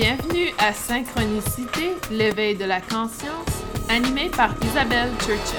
Bienvenue 0.00 0.54
à 0.60 0.72
Synchronicité, 0.72 1.90
l'éveil 2.12 2.56
de 2.56 2.64
la 2.64 2.80
conscience, 2.80 3.64
animé 3.88 4.28
par 4.28 4.54
Isabelle 4.62 5.10
Churchill. 5.18 5.58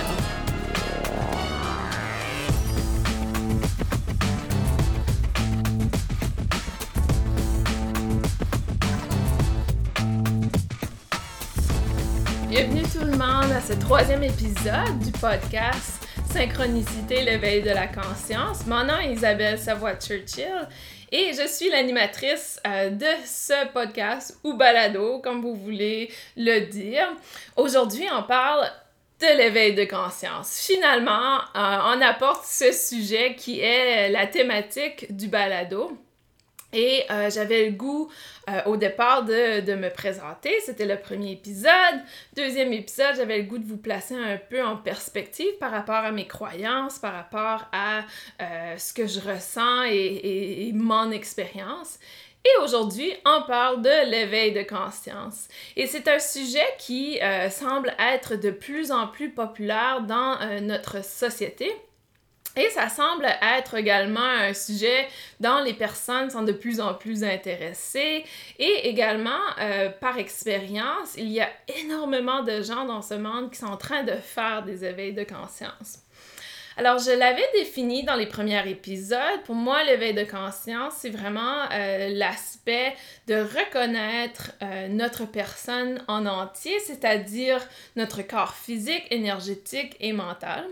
Bienvenue 12.47 12.83
tout 12.83 13.03
le 13.03 13.11
monde 13.11 13.51
à 13.51 13.59
ce 13.59 13.73
troisième 13.73 14.23
épisode 14.23 14.99
du 15.03 15.11
podcast 15.19 16.07
Synchronicité, 16.31 17.23
l'éveil 17.23 17.61
de 17.61 17.71
la 17.71 17.87
conscience. 17.87 18.65
Mon 18.67 18.85
nom 18.85 18.99
est 18.99 19.13
Isabelle 19.13 19.59
Savoie-Churchill 19.59 20.69
et 21.11 21.33
je 21.33 21.47
suis 21.47 21.69
l'animatrice 21.69 22.59
euh, 22.67 22.89
de 22.89 23.07
ce 23.25 23.67
podcast 23.71 24.37
ou 24.43 24.53
balado, 24.53 25.19
comme 25.19 25.41
vous 25.41 25.55
voulez 25.55 26.11
le 26.37 26.61
dire. 26.61 27.07
Aujourd'hui, 27.55 28.05
on 28.15 28.23
parle 28.23 28.69
de 29.19 29.37
l'éveil 29.37 29.73
de 29.73 29.85
conscience. 29.85 30.59
Finalement, 30.65 31.39
euh, 31.55 31.95
on 31.95 32.01
apporte 32.01 32.45
ce 32.45 32.71
sujet 32.71 33.35
qui 33.35 33.59
est 33.59 34.09
la 34.09 34.27
thématique 34.27 35.13
du 35.15 35.27
balado. 35.27 35.97
Et 36.71 37.03
euh, 37.09 37.29
j'avais 37.31 37.65
le 37.65 37.71
goût 37.71 38.11
euh, 38.49 38.61
au 38.65 38.77
départ 38.77 39.23
de, 39.23 39.61
de 39.61 39.75
me 39.75 39.89
présenter. 39.89 40.51
C'était 40.65 40.85
le 40.85 40.97
premier 40.97 41.33
épisode. 41.33 41.99
Deuxième 42.35 42.73
épisode, 42.73 43.15
j'avais 43.15 43.37
le 43.37 43.43
goût 43.43 43.57
de 43.57 43.65
vous 43.65 43.77
placer 43.77 44.15
un 44.15 44.37
peu 44.37 44.63
en 44.63 44.77
perspective 44.77 45.57
par 45.59 45.71
rapport 45.71 45.95
à 45.95 46.11
mes 46.11 46.27
croyances, 46.27 46.99
par 46.99 47.13
rapport 47.13 47.67
à 47.71 47.99
euh, 48.41 48.77
ce 48.77 48.93
que 48.93 49.07
je 49.07 49.19
ressens 49.19 49.83
et, 49.85 50.67
et, 50.67 50.73
mon 50.73 51.11
expérience. 51.11 51.99
Et 52.45 52.63
aujourd'hui, 52.63 53.13
on 53.25 53.43
parle 53.47 53.81
de 53.81 54.09
l'éveil 54.09 54.53
de 54.53 54.63
conscience. 54.63 55.47
Et 55.75 55.87
c'est 55.87 56.07
un 56.07 56.19
sujet 56.19 56.65
qui 56.77 57.19
semble 57.51 57.93
être 57.99 58.35
de 58.35 58.49
plus 58.49 58.93
en 58.93 59.07
plus 59.07 59.29
populaire 59.29 60.01
dans 60.01 60.37
notre 60.61 61.03
société. 61.03 61.69
Et 62.55 62.69
ça 62.71 62.89
semble 62.89 63.25
être 63.41 63.75
également 63.75 64.19
un 64.19 64.53
sujet 64.53 65.07
dont 65.39 65.59
les 65.63 65.73
personnes 65.73 66.29
sont 66.29 66.43
de 66.43 66.51
plus 66.51 66.81
en 66.81 66.93
plus 66.93 67.23
intéressées. 67.23 68.25
Et 68.57 68.89
également, 68.89 69.39
euh, 69.59 69.89
par 69.89 70.17
expérience, 70.17 71.13
il 71.15 71.29
y 71.29 71.41
a 71.41 71.49
énormément 71.81 72.43
de 72.43 72.61
gens 72.61 72.85
dans 72.85 73.01
ce 73.01 73.13
monde 73.13 73.51
qui 73.51 73.59
sont 73.59 73.67
en 73.67 73.77
train 73.77 74.03
de 74.03 74.13
faire 74.13 74.63
des 74.63 74.83
éveils 74.83 75.13
de 75.13 75.23
conscience. 75.23 75.99
Alors, 76.75 76.97
je 76.97 77.11
l'avais 77.11 77.45
défini 77.55 78.03
dans 78.03 78.15
les 78.15 78.25
premiers 78.25 78.67
épisodes. 78.69 79.43
Pour 79.45 79.55
moi, 79.55 79.83
l'éveil 79.83 80.13
de 80.13 80.23
conscience, 80.23 80.93
c'est 80.97 81.09
vraiment 81.09 81.65
euh, 81.73 82.09
l'aspect 82.13 82.95
de 83.27 83.35
reconnaître 83.35 84.51
euh, 84.63 84.87
notre 84.87 85.25
personne 85.25 86.01
en 86.07 86.25
entier, 86.25 86.79
c'est-à-dire 86.79 87.59
notre 87.97 88.21
corps 88.21 88.55
physique, 88.55 89.05
énergétique 89.11 89.97
et 89.99 90.13
mental. 90.13 90.65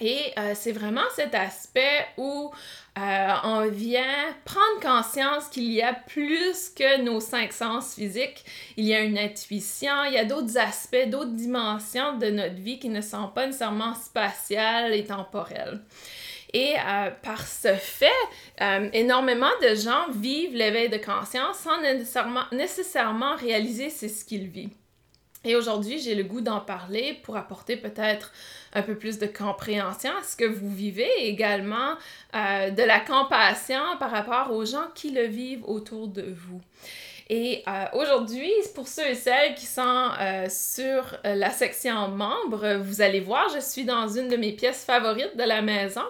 Et 0.00 0.32
euh, 0.38 0.52
c'est 0.54 0.72
vraiment 0.72 1.04
cet 1.14 1.34
aspect 1.34 2.06
où 2.16 2.50
euh, 2.98 3.28
on 3.44 3.68
vient 3.68 4.34
prendre 4.44 4.80
conscience 4.80 5.48
qu'il 5.48 5.70
y 5.70 5.82
a 5.82 5.94
plus 5.94 6.70
que 6.70 7.00
nos 7.00 7.20
cinq 7.20 7.52
sens 7.52 7.94
physiques. 7.94 8.44
Il 8.76 8.86
y 8.86 8.94
a 8.94 9.00
une 9.00 9.18
intuition, 9.18 10.04
il 10.06 10.14
y 10.14 10.18
a 10.18 10.24
d'autres 10.24 10.58
aspects, 10.58 11.08
d'autres 11.08 11.32
dimensions 11.32 12.18
de 12.18 12.26
notre 12.26 12.56
vie 12.56 12.78
qui 12.80 12.88
ne 12.88 13.00
sont 13.00 13.28
pas 13.28 13.46
nécessairement 13.46 13.94
spatiales 13.94 14.92
et 14.94 15.04
temporelles. 15.04 15.80
Et 16.52 16.74
euh, 16.74 17.10
par 17.22 17.46
ce 17.46 17.74
fait, 17.74 18.10
énormément 18.92 19.50
de 19.62 19.74
gens 19.74 20.10
vivent 20.12 20.54
l'éveil 20.54 20.88
de 20.88 20.98
conscience 20.98 21.58
sans 21.58 21.80
nécessairement, 21.80 22.44
nécessairement 22.52 23.36
réaliser 23.36 23.90
c'est 23.90 24.08
ce 24.08 24.24
qu'ils 24.24 24.48
vivent. 24.48 24.70
Et 25.44 25.56
aujourd'hui, 25.56 25.98
j'ai 25.98 26.14
le 26.14 26.24
goût 26.24 26.40
d'en 26.40 26.60
parler 26.60 27.18
pour 27.22 27.36
apporter 27.36 27.76
peut-être 27.76 28.32
un 28.72 28.82
peu 28.82 28.94
plus 28.94 29.18
de 29.18 29.26
compréhension 29.26 30.10
à 30.18 30.22
ce 30.22 30.36
que 30.36 30.44
vous 30.44 30.70
vivez 30.70 31.08
et 31.18 31.28
également 31.28 31.94
euh, 32.34 32.70
de 32.70 32.82
la 32.82 33.00
compassion 33.00 33.82
par 33.98 34.10
rapport 34.10 34.52
aux 34.52 34.64
gens 34.64 34.86
qui 34.94 35.10
le 35.10 35.24
vivent 35.24 35.64
autour 35.64 36.08
de 36.08 36.22
vous. 36.22 36.60
Et 37.30 37.62
euh, 37.66 37.84
aujourd'hui, 37.94 38.50
pour 38.74 38.86
ceux 38.86 39.08
et 39.08 39.14
celles 39.14 39.54
qui 39.54 39.66
sont 39.66 40.10
euh, 40.20 40.46
sur 40.50 41.18
la 41.24 41.50
section 41.50 42.08
membres, 42.08 42.76
vous 42.82 43.00
allez 43.00 43.20
voir, 43.20 43.48
je 43.54 43.60
suis 43.60 43.84
dans 43.84 44.08
une 44.08 44.28
de 44.28 44.36
mes 44.36 44.52
pièces 44.52 44.84
favorites 44.84 45.36
de 45.36 45.44
la 45.44 45.62
maison. 45.62 46.02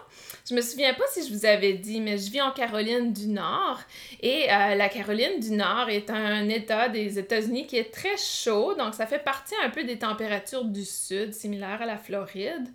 Je 0.48 0.54
me 0.54 0.60
souviens 0.60 0.92
pas 0.92 1.04
si 1.10 1.26
je 1.26 1.32
vous 1.32 1.46
avais 1.46 1.72
dit, 1.72 2.02
mais 2.02 2.18
je 2.18 2.30
vis 2.30 2.42
en 2.42 2.50
Caroline 2.50 3.14
du 3.14 3.28
Nord. 3.28 3.80
Et 4.20 4.44
euh, 4.52 4.74
la 4.74 4.90
Caroline 4.90 5.40
du 5.40 5.52
Nord 5.52 5.88
est 5.88 6.10
un 6.10 6.46
État 6.50 6.90
des 6.90 7.18
États-Unis 7.18 7.66
qui 7.66 7.78
est 7.78 7.90
très 7.90 8.18
chaud. 8.18 8.74
Donc, 8.74 8.92
ça 8.92 9.06
fait 9.06 9.24
partie 9.24 9.54
un 9.64 9.70
peu 9.70 9.84
des 9.84 9.98
températures 9.98 10.66
du 10.66 10.84
Sud, 10.84 11.32
similaires 11.32 11.80
à 11.80 11.86
la 11.86 11.96
Floride 11.96 12.68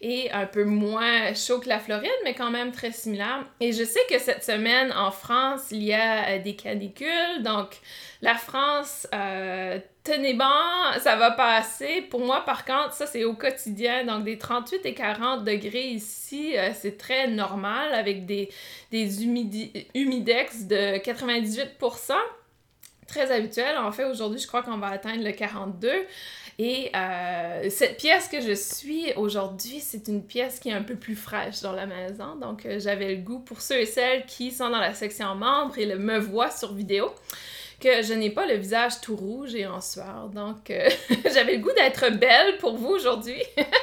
et 0.00 0.30
un 0.30 0.46
peu 0.46 0.64
moins 0.64 1.34
chaud 1.34 1.58
que 1.58 1.68
la 1.68 1.78
Floride, 1.78 2.10
mais 2.24 2.34
quand 2.34 2.50
même 2.50 2.72
très 2.72 2.92
similaire. 2.92 3.44
Et 3.60 3.72
je 3.72 3.82
sais 3.84 4.00
que 4.08 4.18
cette 4.18 4.44
semaine 4.44 4.92
en 4.92 5.10
France, 5.10 5.68
il 5.70 5.82
y 5.82 5.92
a 5.92 6.28
euh, 6.28 6.38
des 6.38 6.54
canicules, 6.54 7.42
donc 7.42 7.70
la 8.22 8.34
France, 8.34 9.08
euh, 9.12 9.78
tenez 10.04 10.34
bon, 10.34 10.44
ça 11.00 11.16
va 11.16 11.32
passer. 11.32 12.02
Pour 12.02 12.20
moi, 12.20 12.44
par 12.44 12.64
contre, 12.64 12.92
ça 12.92 13.06
c'est 13.06 13.24
au 13.24 13.34
quotidien, 13.34 14.04
donc 14.04 14.24
des 14.24 14.38
38 14.38 14.86
et 14.86 14.94
40 14.94 15.44
degrés 15.44 15.88
ici, 15.88 16.56
euh, 16.56 16.70
c'est 16.74 16.96
très 16.96 17.26
normal 17.26 17.92
avec 17.92 18.24
des, 18.24 18.48
des 18.92 19.24
humidex 19.24 20.64
de 20.64 20.98
98% 20.98 22.12
très 23.08 23.32
habituel. 23.32 23.76
En 23.78 23.90
fait, 23.90 24.04
aujourd'hui, 24.04 24.38
je 24.38 24.46
crois 24.46 24.62
qu'on 24.62 24.78
va 24.78 24.88
atteindre 24.88 25.24
le 25.24 25.32
42. 25.32 25.90
Et 26.60 26.90
euh, 26.94 27.70
cette 27.70 27.96
pièce 27.98 28.28
que 28.28 28.40
je 28.40 28.52
suis 28.52 29.12
aujourd'hui, 29.16 29.80
c'est 29.80 30.08
une 30.08 30.24
pièce 30.24 30.58
qui 30.58 30.68
est 30.68 30.72
un 30.72 30.82
peu 30.82 30.96
plus 30.96 31.16
fraîche 31.16 31.60
dans 31.60 31.72
la 31.72 31.86
maison. 31.86 32.36
Donc, 32.36 32.66
euh, 32.66 32.78
j'avais 32.80 33.14
le 33.14 33.22
goût 33.22 33.38
pour 33.38 33.60
ceux 33.60 33.78
et 33.80 33.86
celles 33.86 34.26
qui 34.26 34.50
sont 34.50 34.68
dans 34.68 34.80
la 34.80 34.92
section 34.92 35.34
membres 35.34 35.78
et 35.78 35.86
le 35.86 35.98
me 35.98 36.18
voient 36.18 36.50
sur 36.50 36.74
vidéo 36.74 37.12
que 37.80 38.02
je 38.02 38.12
n'ai 38.12 38.30
pas 38.30 38.46
le 38.46 38.54
visage 38.54 39.00
tout 39.00 39.14
rouge 39.14 39.54
et 39.54 39.66
en 39.66 39.80
sueur. 39.80 40.30
Donc, 40.34 40.70
euh, 40.70 40.88
j'avais 41.32 41.56
le 41.56 41.62
goût 41.62 41.72
d'être 41.76 42.10
belle 42.10 42.58
pour 42.58 42.76
vous 42.76 42.88
aujourd'hui. 42.88 43.40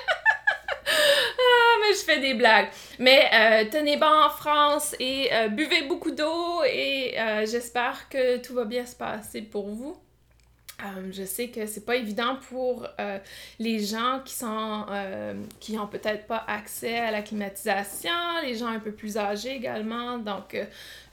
je 1.94 2.04
fais 2.06 2.20
des 2.20 2.34
blagues. 2.34 2.70
Mais 3.00 3.30
tenez 3.72 3.98
bon 3.98 4.06
en 4.06 4.30
France 4.30 4.96
et 5.00 5.30
buvez 5.52 5.84
beaucoup 5.84 6.12
d'eau 6.12 6.64
et 6.64 7.16
j'espère 7.46 8.10
que 8.10 8.38
tout 8.38 8.54
va 8.54 8.66
bien 8.66 8.86
se 8.86 8.96
passer 8.96 9.42
pour 9.42 9.70
vous. 9.70 9.98
Euh, 10.84 11.10
je 11.12 11.24
sais 11.24 11.48
que 11.48 11.66
c'est 11.68 11.86
pas 11.86 11.96
évident 11.96 12.38
pour 12.50 12.86
euh, 13.00 13.18
les 13.60 13.80
gens 13.80 14.20
qui 14.26 14.34
sont 14.34 14.86
euh, 14.90 15.34
qui 15.62 15.78
ont 15.78 15.88
peut-être 15.88 16.28
pas 16.28 16.44
accès 16.48 16.98
à 16.98 17.12
la 17.12 17.22
climatisation, 17.22 18.12
les 18.44 18.56
gens 18.56 18.68
un 18.68 18.80
peu 18.80 18.92
plus 18.92 19.18
âgés 19.18 19.56
également, 19.56 20.18
donc 20.18 20.58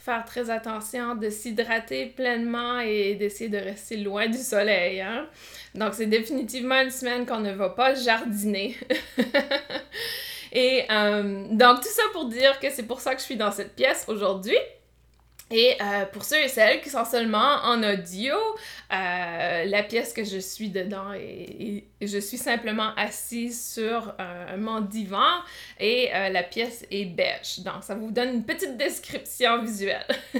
faire 0.00 0.24
très 0.24 0.50
attention 0.50 1.14
de 1.14 1.30
s'hydrater 1.30 2.06
pleinement 2.06 2.80
et 2.80 3.14
d'essayer 3.14 3.48
de 3.48 3.58
rester 3.58 3.98
loin 3.98 4.26
du 4.26 4.38
soleil. 4.38 5.00
Hein? 5.00 5.28
Donc 5.76 5.94
c'est 5.94 6.06
définitivement 6.06 6.82
une 6.82 6.90
semaine 6.90 7.24
qu'on 7.24 7.38
ne 7.38 7.52
va 7.52 7.70
pas 7.70 7.94
jardiner. 7.94 8.76
et 10.52 10.86
donc 11.50 11.80
tout 11.80 11.88
ça 11.88 12.02
pour 12.12 12.26
dire 12.26 12.60
que 12.60 12.70
c'est 12.70 12.82
pour 12.82 13.00
ça 13.00 13.14
que 13.14 13.20
je 13.20 13.24
suis 13.24 13.36
dans 13.36 13.52
cette 13.52 13.74
pièce 13.74 14.04
aujourd'hui. 14.08 14.58
Et 15.52 15.76
euh, 15.82 16.06
pour 16.06 16.24
ceux 16.24 16.42
et 16.42 16.48
celles 16.48 16.80
qui 16.80 16.88
sont 16.88 17.04
seulement 17.04 17.60
en 17.64 17.82
audio, 17.82 18.32
euh, 18.90 19.64
la 19.66 19.82
pièce 19.82 20.14
que 20.14 20.24
je 20.24 20.38
suis 20.38 20.70
dedans 20.70 21.12
et, 21.12 21.84
je 22.00 22.18
suis 22.18 22.38
simplement 22.38 22.94
assise 22.96 23.72
sur 23.74 24.14
un, 24.18 24.56
mon 24.56 24.80
divan 24.80 25.28
et 25.78 26.08
euh, 26.14 26.30
la 26.30 26.42
pièce 26.42 26.86
est 26.90 27.04
beige. 27.04 27.58
Donc 27.58 27.82
ça 27.82 27.94
vous 27.94 28.10
donne 28.10 28.30
une 28.30 28.44
petite 28.44 28.78
description 28.78 29.62
visuelle. 29.62 30.06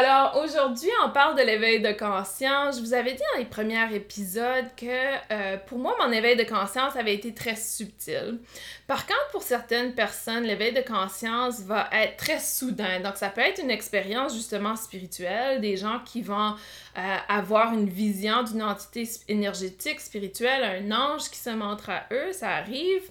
Alors 0.00 0.40
aujourd'hui, 0.44 0.90
on 1.04 1.10
parle 1.10 1.36
de 1.36 1.42
l'éveil 1.42 1.80
de 1.80 1.90
conscience. 1.90 2.76
Je 2.76 2.82
vous 2.82 2.94
avais 2.94 3.14
dit 3.14 3.22
dans 3.34 3.40
les 3.40 3.44
premiers 3.44 3.92
épisodes 3.92 4.66
que 4.76 4.86
euh, 4.86 5.56
pour 5.66 5.78
moi, 5.78 5.96
mon 5.98 6.12
éveil 6.12 6.36
de 6.36 6.44
conscience 6.44 6.94
avait 6.94 7.16
été 7.16 7.34
très 7.34 7.56
subtil. 7.56 8.38
Par 8.86 9.08
contre, 9.08 9.28
pour 9.32 9.42
certaines 9.42 9.96
personnes, 9.96 10.44
l'éveil 10.44 10.72
de 10.72 10.82
conscience 10.82 11.62
va 11.62 11.88
être 11.90 12.16
très 12.16 12.38
soudain. 12.38 13.00
Donc 13.00 13.16
ça 13.16 13.28
peut 13.28 13.40
être 13.40 13.60
une 13.60 13.72
expérience 13.72 14.34
justement 14.36 14.76
spirituelle, 14.76 15.60
des 15.60 15.76
gens 15.76 15.98
qui 16.04 16.22
vont 16.22 16.54
euh, 16.96 17.16
avoir 17.28 17.72
une 17.72 17.88
vision 17.88 18.44
d'une 18.44 18.62
entité 18.62 19.08
énergétique, 19.26 19.98
spirituelle, 19.98 20.62
un 20.62 20.92
ange 20.92 21.28
qui 21.28 21.40
se 21.40 21.50
montre 21.50 21.90
à 21.90 22.04
eux, 22.12 22.32
ça 22.32 22.50
arrive 22.50 23.02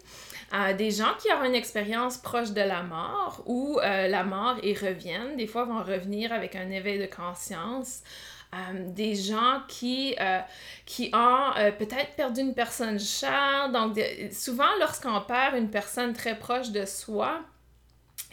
des 0.78 0.92
gens 0.92 1.14
qui 1.20 1.32
ont 1.34 1.44
une 1.44 1.56
expérience 1.56 2.18
proche 2.18 2.52
de 2.52 2.62
la 2.62 2.84
mort 2.84 3.44
ou 3.46 3.80
euh, 3.80 4.08
la 4.08 4.24
mort 4.24 4.56
et 4.64 4.74
reviennent, 4.74 5.36
des 5.36 5.48
fois 5.48 5.66
vont 5.66 5.84
revenir 5.84 6.32
avec 6.32 6.56
un 6.56 6.70
éveil 6.70 7.00
de 7.00 7.06
conscience. 7.06 8.02
Euh, 8.54 8.58
des 8.94 9.14
gens 9.14 9.62
qui, 9.68 10.16
euh, 10.22 10.40
qui 10.86 11.12
ont 11.14 11.52
peut-être 11.78 12.16
perdu 12.16 12.40
une 12.40 12.54
personne 12.54 12.98
chère. 12.98 13.70
Donc, 13.74 14.00
souvent, 14.32 14.70
lorsqu'on 14.80 15.20
perd 15.20 15.58
une 15.58 15.70
personne 15.70 16.14
très 16.14 16.40
proche 16.40 16.72
de 16.72 16.86
soi, 16.86 17.42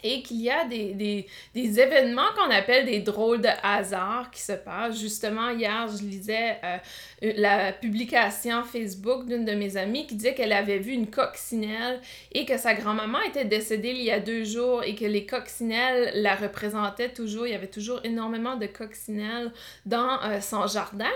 et 0.03 0.21
qu'il 0.21 0.41
y 0.41 0.49
a 0.49 0.65
des, 0.65 1.25
événements 1.55 2.27
qu'on 2.35 2.51
appelle 2.51 2.85
des 2.85 2.99
drôles 2.99 3.41
de 3.41 3.49
hasard 3.63 4.29
qui 4.31 4.41
se 4.41 4.51
passent. 4.51 4.99
Justement, 4.99 5.49
hier, 5.49 5.87
je 5.87 6.03
lisais 6.03 6.57
euh, 6.63 6.77
la 7.21 7.73
publication 7.73 8.63
Facebook 8.63 9.25
d'une 9.25 9.45
de 9.45 9.53
mes 9.53 9.77
amies 9.77 10.05
qui 10.05 10.15
disait 10.15 10.33
qu'elle 10.33 10.53
avait 10.53 10.77
vu 10.77 10.91
une 10.91 11.07
coccinelle 11.07 12.01
et 12.31 12.45
que 12.45 12.57
sa 12.57 12.73
grand-maman 12.73 13.21
était 13.27 13.45
décédée 13.45 13.89
il 13.89 14.03
y 14.03 14.11
a 14.11 14.19
deux 14.19 14.43
jours 14.43 14.83
et 14.83 14.95
que 14.95 15.05
les 15.05 15.25
coccinelles 15.25 16.11
la 16.15 16.35
représentaient 16.35 17.09
toujours. 17.09 17.47
Il 17.47 17.51
y 17.51 17.55
avait 17.55 17.67
toujours 17.67 17.99
énormément 18.03 18.55
de 18.55 18.67
coccinelles 18.67 19.51
dans 19.85 20.21
euh, 20.23 20.41
son 20.41 20.67
jardin 20.67 21.11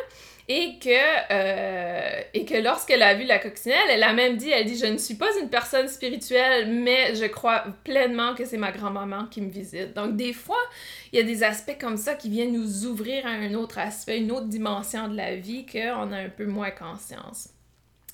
et 0.51 0.79
que, 0.79 0.89
euh, 0.89 2.21
et 2.33 2.43
que 2.43 2.55
lorsqu'elle 2.55 3.03
a 3.03 3.13
vu 3.13 3.23
la 3.23 3.37
coccinelle, 3.37 3.77
elle 3.91 4.01
a 4.01 4.13
même 4.13 4.35
dit, 4.35 4.49
elle 4.49 4.65
dit, 4.65 4.79
je 4.79 4.87
ne 4.87 4.97
suis 4.97 5.13
pas 5.13 5.29
une 5.39 5.47
personne 5.47 5.87
spirituelle, 5.87 6.73
mais 6.73 7.13
je 7.13 7.25
crois 7.25 7.65
pleinement 7.83 8.33
que 8.33 8.45
c'est 8.45 8.57
ma 8.57 8.71
grand-maman 8.71 9.27
qui 9.27 9.41
me 9.41 9.51
visite. 9.51 9.93
Donc 9.93 10.15
des 10.15 10.33
fois, 10.33 10.57
il 11.13 11.19
y 11.19 11.21
a 11.21 11.25
des 11.25 11.43
aspects 11.43 11.77
comme 11.79 11.97
ça 11.97 12.15
qui 12.15 12.29
viennent 12.29 12.53
nous 12.53 12.87
ouvrir 12.87 13.27
à 13.27 13.29
un 13.29 13.53
autre 13.53 13.77
aspect, 13.77 14.17
une 14.17 14.31
autre 14.31 14.47
dimension 14.47 15.07
de 15.07 15.15
la 15.15 15.35
vie 15.35 15.67
qu'on 15.67 16.11
a 16.11 16.17
un 16.17 16.29
peu 16.29 16.47
moins 16.47 16.71
conscience. 16.71 17.49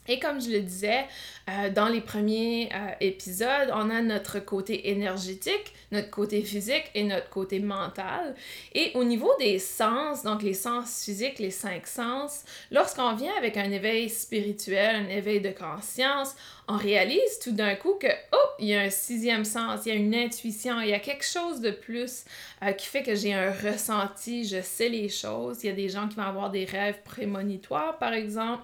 Et 0.07 0.19
comme 0.19 0.39
je 0.39 0.49
le 0.51 0.59
disais, 0.59 1.05
euh, 1.49 1.69
dans 1.71 1.87
les 1.87 2.01
premiers 2.01 2.69
euh, 2.73 2.91
épisodes, 2.99 3.71
on 3.73 3.89
a 3.89 4.01
notre 4.01 4.39
côté 4.39 4.91
énergétique, 4.91 5.73
notre 5.95 6.09
côté 6.09 6.41
physique 6.41 6.89
et 6.93 7.03
notre 7.03 7.29
côté 7.29 7.59
mental. 7.59 8.35
Et 8.73 8.91
au 8.95 9.03
niveau 9.03 9.31
des 9.39 9.59
sens, 9.59 10.23
donc 10.23 10.43
les 10.43 10.53
sens 10.53 11.03
physiques, 11.03 11.39
les 11.39 11.51
cinq 11.51 11.87
sens, 11.87 12.43
lorsqu'on 12.71 13.15
vient 13.15 13.33
avec 13.37 13.57
un 13.57 13.71
éveil 13.71 14.09
spirituel, 14.09 14.95
un 14.95 15.09
éveil 15.09 15.41
de 15.41 15.51
conscience, 15.51 16.35
on 16.67 16.77
réalise 16.77 17.39
tout 17.43 17.51
d'un 17.51 17.75
coup 17.75 17.93
que, 17.99 18.07
oh, 18.31 18.49
il 18.59 18.67
y 18.67 18.75
a 18.75 18.81
un 18.81 18.89
sixième 18.89 19.45
sens, 19.45 19.81
il 19.85 19.89
y 19.89 19.91
a 19.91 19.95
une 19.95 20.15
intuition, 20.15 20.79
il 20.81 20.89
y 20.89 20.93
a 20.93 20.99
quelque 20.99 21.25
chose 21.25 21.61
de 21.61 21.69
plus 21.69 22.25
euh, 22.63 22.71
qui 22.71 22.87
fait 22.87 23.03
que 23.03 23.13
j'ai 23.13 23.33
un 23.33 23.51
ressenti, 23.51 24.45
je 24.45 24.61
sais 24.61 24.89
les 24.89 25.09
choses. 25.09 25.63
Il 25.63 25.67
y 25.67 25.69
a 25.69 25.75
des 25.75 25.89
gens 25.89 26.07
qui 26.07 26.15
vont 26.15 26.23
avoir 26.23 26.49
des 26.49 26.65
rêves 26.65 27.01
prémonitoires, 27.03 27.97
par 27.99 28.13
exemple. 28.13 28.63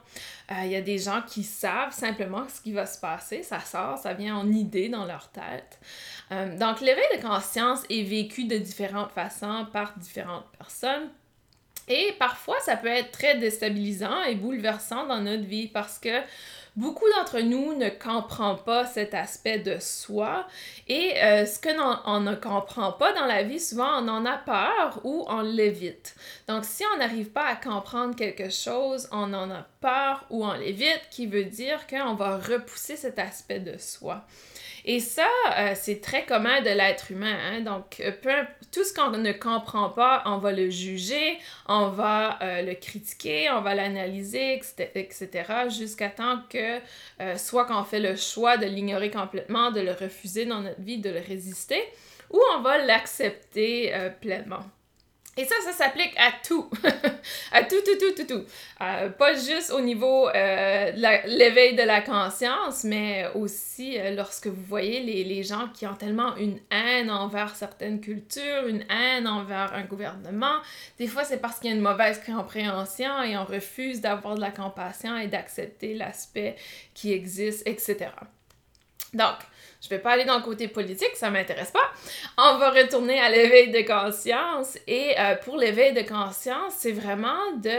Euh, 0.52 0.66
il 0.66 0.72
y 0.72 0.76
a 0.76 0.82
des 0.82 0.98
gens 0.98 1.22
qui 1.28 1.44
savent 1.44 1.94
simplement 1.94 2.46
ce 2.50 2.62
qui 2.62 2.74
va 2.74 2.86
se 2.86 3.00
passer. 3.00 3.44
Ça 3.44 3.60
sort, 3.60 3.98
ça 4.00 4.14
vient 4.14 4.36
en 4.36 4.52
idée 4.52 4.90
dans 4.90 5.06
leur 5.06 5.30
tête. 5.30 5.80
Euh, 6.32 6.58
donc, 6.58 6.82
l'éveil 6.82 7.06
de 7.16 7.21
conscience 7.22 7.84
est 7.90 8.04
vécu 8.04 8.46
de 8.46 8.58
différentes 8.58 9.12
façons 9.12 9.68
par 9.72 9.98
différentes 9.98 10.46
personnes. 10.58 11.10
Et 11.88 12.14
parfois, 12.20 12.60
ça 12.62 12.78
peut 12.78 12.88
être 12.88 13.12
très 13.12 13.38
déstabilisant 13.38 14.24
et 14.24 14.36
bouleversant 14.36 15.06
dans 15.08 15.20
notre 15.20 15.44
vie 15.44 15.68
parce 15.68 16.00
que 16.00 16.22
beaucoup 16.76 17.06
d'entre 17.16 17.40
nous 17.40 17.74
ne 17.74 17.90
comprennent 17.90 18.64
pas 18.66 18.86
cet 18.86 19.14
aspect 19.14 19.60
de 19.60 19.78
soi 19.80 20.48
et 20.88 21.22
euh, 21.22 21.46
ce 21.46 21.60
que 21.60 21.70
on, 22.06 22.20
ne 22.22 22.36
comprend 22.36 22.94
pas 22.94 23.14
dans 23.14 23.26
la 23.26 23.44
vie, 23.44 23.60
souvent 23.60 24.02
on 24.02 24.08
en 24.08 24.26
a 24.26 24.38
peur 24.38 25.02
ou 25.04 25.26
on 25.28 25.42
l'évite. 25.42 26.16
Donc 26.48 26.64
si 26.66 26.84
on 26.94 26.98
n'arrive 26.98 27.30
pas 27.30 27.46
à 27.46 27.56
comprendre 27.56 28.16
quelque 28.16 28.50
chose, 28.50 29.10
on 29.12 29.34
en 29.34 29.52
a 29.52 29.66
peur 29.82 30.26
ou 30.30 30.46
on 30.46 30.54
l'évite, 30.54 31.02
qui 31.10 31.28
veut 31.28 31.44
dire 31.44 31.88
qu'on 31.88 32.14
va 32.14 32.38
repousser 32.38 32.96
cet 32.96 33.20
aspect 33.20 33.60
de 33.60 33.78
soi. 33.78 34.26
Et 34.84 35.00
ça, 35.00 35.28
euh, 35.58 35.74
c'est 35.76 36.02
très 36.02 36.26
commun 36.26 36.62
de 36.62 36.70
l'être 36.70 37.12
humain. 37.12 37.38
Hein. 37.46 37.62
Donc, 37.62 38.00
euh, 38.00 38.12
tout 38.72 38.84
ce 38.84 38.94
qu'on 38.94 39.12
ne 39.12 39.32
comprend 39.32 39.90
pas, 39.90 40.24
on 40.26 40.38
va 40.38 40.52
le 40.52 40.70
juger, 40.70 41.38
on 41.68 41.90
va 41.90 42.40
euh, 42.42 42.62
le 42.64 42.74
critiquer, 42.74 43.50
on 43.52 43.62
va 43.62 43.76
l'analyser, 43.76 44.60
etc., 44.96 45.30
jusqu'à 45.70 46.10
temps 46.10 46.42
que 46.50 46.80
soit 47.38 47.66
qu'on 47.66 47.84
fait 47.84 48.00
le 48.00 48.16
choix 48.16 48.58
de 48.58 48.66
l'ignorer 48.66 49.12
complètement, 49.12 49.72
de 49.72 49.82
le 49.82 49.92
refuser 49.92 50.46
dans 50.46 50.62
notre 50.62 50.82
vie, 50.82 50.98
de 50.98 51.10
le 51.10 51.20
résister, 51.20 51.82
ou 52.32 52.40
on 52.56 52.62
va 52.62 52.80
l'accepter 52.80 53.94
pleinement. 54.22 54.64
Et 55.38 55.46
ça, 55.46 55.56
ça 55.64 55.72
s'applique 55.72 56.14
à 56.18 56.34
tout. 56.46 56.70
à 57.54 57.64
tout, 57.64 57.78
tout, 57.86 57.98
tout, 57.98 58.14
tout, 58.18 58.28
tout. 58.28 58.46
Euh, 58.82 59.10
pas 59.10 59.34
juste 59.34 59.72
au 59.72 59.80
niveau 59.80 60.28
euh, 60.28 60.92
de 60.92 61.38
l'éveil 61.38 61.74
de 61.74 61.84
la 61.84 62.02
conscience, 62.02 62.84
mais 62.84 63.26
aussi 63.36 63.98
euh, 63.98 64.14
lorsque 64.14 64.48
vous 64.48 64.64
voyez 64.64 65.00
les, 65.00 65.24
les, 65.24 65.44
gens 65.44 65.70
qui 65.74 65.88
ont 65.88 65.94
tellement 65.94 66.36
une 66.36 66.60
haine 66.70 67.10
envers 67.10 67.56
certaines 67.56 68.02
cultures, 68.02 68.68
une 68.68 68.84
haine 68.92 69.26
envers 69.26 69.74
un 69.74 69.84
gouvernement. 69.84 70.58
Des 71.00 71.08
fois, 71.08 71.24
c'est 71.24 71.40
parce 71.40 71.60
qu'il 71.60 71.70
y 71.70 71.74
a 71.74 71.78
une 71.78 71.82
mauvaise 71.82 72.22
compréhension 72.26 73.24
et 73.24 73.38
on 73.38 73.46
refuse 73.46 74.02
d'avoir 74.02 74.36
de 74.36 74.42
la 74.42 74.52
compassion 74.52 75.18
et 75.18 75.28
d'accepter 75.28 75.94
l'aspect 75.94 76.58
qui 76.94 77.14
existe, 77.14 77.66
etc. 77.66 78.10
Donc, 79.14 79.38
je 79.82 79.90
vais 79.90 80.00
pas 80.00 80.12
aller 80.12 80.26
dans 80.26 80.38
le 80.38 80.44
côté 80.44 80.68
politique, 80.68 81.16
ça 81.16 81.32
m'intéresse 81.32 81.72
pas. 81.72 81.92
On 82.38 82.58
va 82.60 82.70
retourner 82.70 83.20
à 83.20 83.30
l'éveil 83.30 83.72
de 83.72 83.82
conscience. 83.82 84.78
Et 84.88 85.20
euh, 85.20 85.36
pour 85.36 85.58
l'éveil 85.58 85.94
de 85.94 86.02
conscience, 86.02 86.74
c'est 86.78 86.92
vraiment 86.92 87.52
de, 87.58 87.70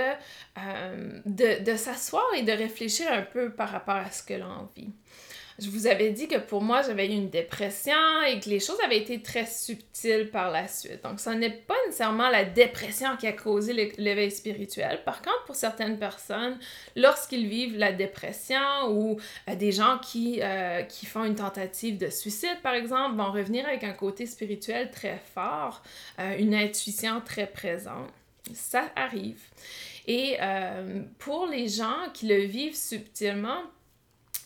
euh, 0.59 1.21
de, 1.25 1.63
de 1.63 1.77
s'asseoir 1.77 2.25
et 2.37 2.43
de 2.43 2.53
réfléchir 2.53 3.07
un 3.13 3.23
peu 3.23 3.51
par 3.51 3.71
rapport 3.71 3.95
à 3.95 4.11
ce 4.11 4.23
que 4.23 4.35
l'on 4.35 4.69
vit 4.77 4.91
je 5.63 5.71
vous 5.71 5.87
avais 5.87 6.11
dit 6.11 6.29
que 6.29 6.39
pour 6.39 6.63
moi, 6.63 6.83
j'avais 6.83 7.07
eu 7.07 7.13
une 7.13 7.31
dépression 7.31 8.23
et 8.27 8.41
que 8.41 8.49
les 8.49 8.61
choses 8.61 8.79
avaient 8.85 8.99
été 8.99 9.23
très 9.23 9.47
subtiles 9.47 10.31
par 10.31 10.51
la 10.51 10.67
suite. 10.67 11.03
Donc, 11.05 11.21
ce 11.21 11.31
n'est 11.31 11.51
pas 11.51 11.75
nécessairement 11.87 12.29
la 12.29 12.45
dépression 12.45 13.17
qui 13.17 13.27
a 13.27 13.33
causé 13.33 13.93
l'éveil 13.97 14.31
spirituel. 14.31 15.03
Par 15.05 15.23
contre, 15.23 15.45
pour 15.47 15.55
certaines 15.55 15.99
personnes, 15.99 16.59
lorsqu'ils 16.97 17.47
vivent 17.47 17.77
la 17.77 17.93
dépression 17.93 18.89
ou 18.89 19.19
euh, 19.49 19.55
des 19.55 19.73
gens 19.73 19.99
qui, 19.99 20.41
euh, 20.43 20.83
qui 20.83 21.07
font 21.07 21.25
une 21.25 21.37
tentative 21.37 21.99
de 21.99 22.09
suicide, 22.09 22.59
par 22.63 22.75
exemple, 22.75 23.17
vont 23.17 23.31
revenir 23.31 23.67
avec 23.67 23.85
un 23.85 23.93
côté 23.93 24.27
spirituel 24.27 24.91
très 24.91 25.21
fort, 25.35 25.83
euh, 26.19 26.37
une 26.39 26.55
intuition 26.55 27.21
très 27.21 27.47
présente. 27.47 28.11
Ça 28.55 28.91
arrive. 28.97 29.41
Et 30.09 30.37
pour 31.21 31.47
les 31.47 31.69
gens 31.69 32.11
qui 32.13 32.27
le 32.27 32.41
vivent 32.41 32.75
subtilement, 32.75 33.63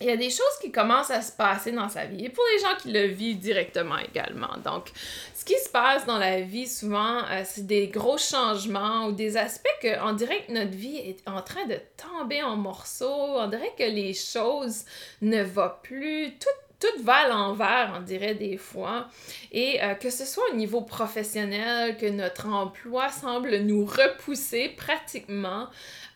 il 0.01 0.07
y 0.07 0.11
a 0.11 0.17
des 0.17 0.31
choses 0.31 0.59
qui 0.61 0.71
commencent 0.71 1.11
à 1.11 1.23
se 1.23 1.33
passer 1.33 1.73
dans 1.73 1.89
sa 1.89 2.05
vie. 2.05 2.27
Et 2.27 2.29
pour 2.29 2.45
les 2.53 2.63
gens 2.63 2.77
qui 2.79 2.93
le 2.93 3.07
vivent 3.07 3.39
directement 3.39 3.97
également. 3.99 4.55
Donc, 4.65 4.91
ce 5.35 5.45
qui 5.45 5.59
se 5.59 5.71
passe 5.71 6.05
dans 6.05 6.19
la 6.19 6.43
vie, 6.43 6.67
souvent, 6.67 7.23
euh, 7.31 7.43
c'est 7.45 7.67
des 7.67 7.89
gros 7.89 8.19
changements 8.19 9.07
ou 9.07 9.13
des 9.13 9.37
aspects 9.37 9.69
que 9.81 10.03
on 10.07 10.13
dirait 10.13 10.45
que 10.47 10.53
notre 10.53 10.77
vie 10.77 10.97
est 10.97 11.27
en 11.27 11.41
train 11.41 11.65
de 11.67 11.79
tomber 11.97 12.43
en 12.43 12.57
morceaux. 12.57 13.39
On 13.39 13.49
dirait 13.49 13.73
que 13.79 13.85
les 13.85 14.13
choses 14.13 14.85
ne 15.23 15.43
vont 15.43 15.71
plus. 15.83 16.35
Tout 16.39 16.49
tout 16.79 17.03
va 17.03 17.15
à 17.15 17.29
l'envers, 17.29 17.95
on 17.97 18.03
dirait 18.03 18.35
des 18.35 18.59
fois. 18.59 19.09
Et 19.53 19.83
euh, 19.83 19.95
que 19.95 20.11
ce 20.11 20.25
soit 20.25 20.45
au 20.53 20.57
niveau 20.57 20.83
professionnel, 20.83 21.97
que 21.97 22.07
notre 22.07 22.49
emploi 22.49 23.09
semble 23.09 23.57
nous 23.59 23.87
repousser 23.87 24.69
pratiquement, 24.77 25.69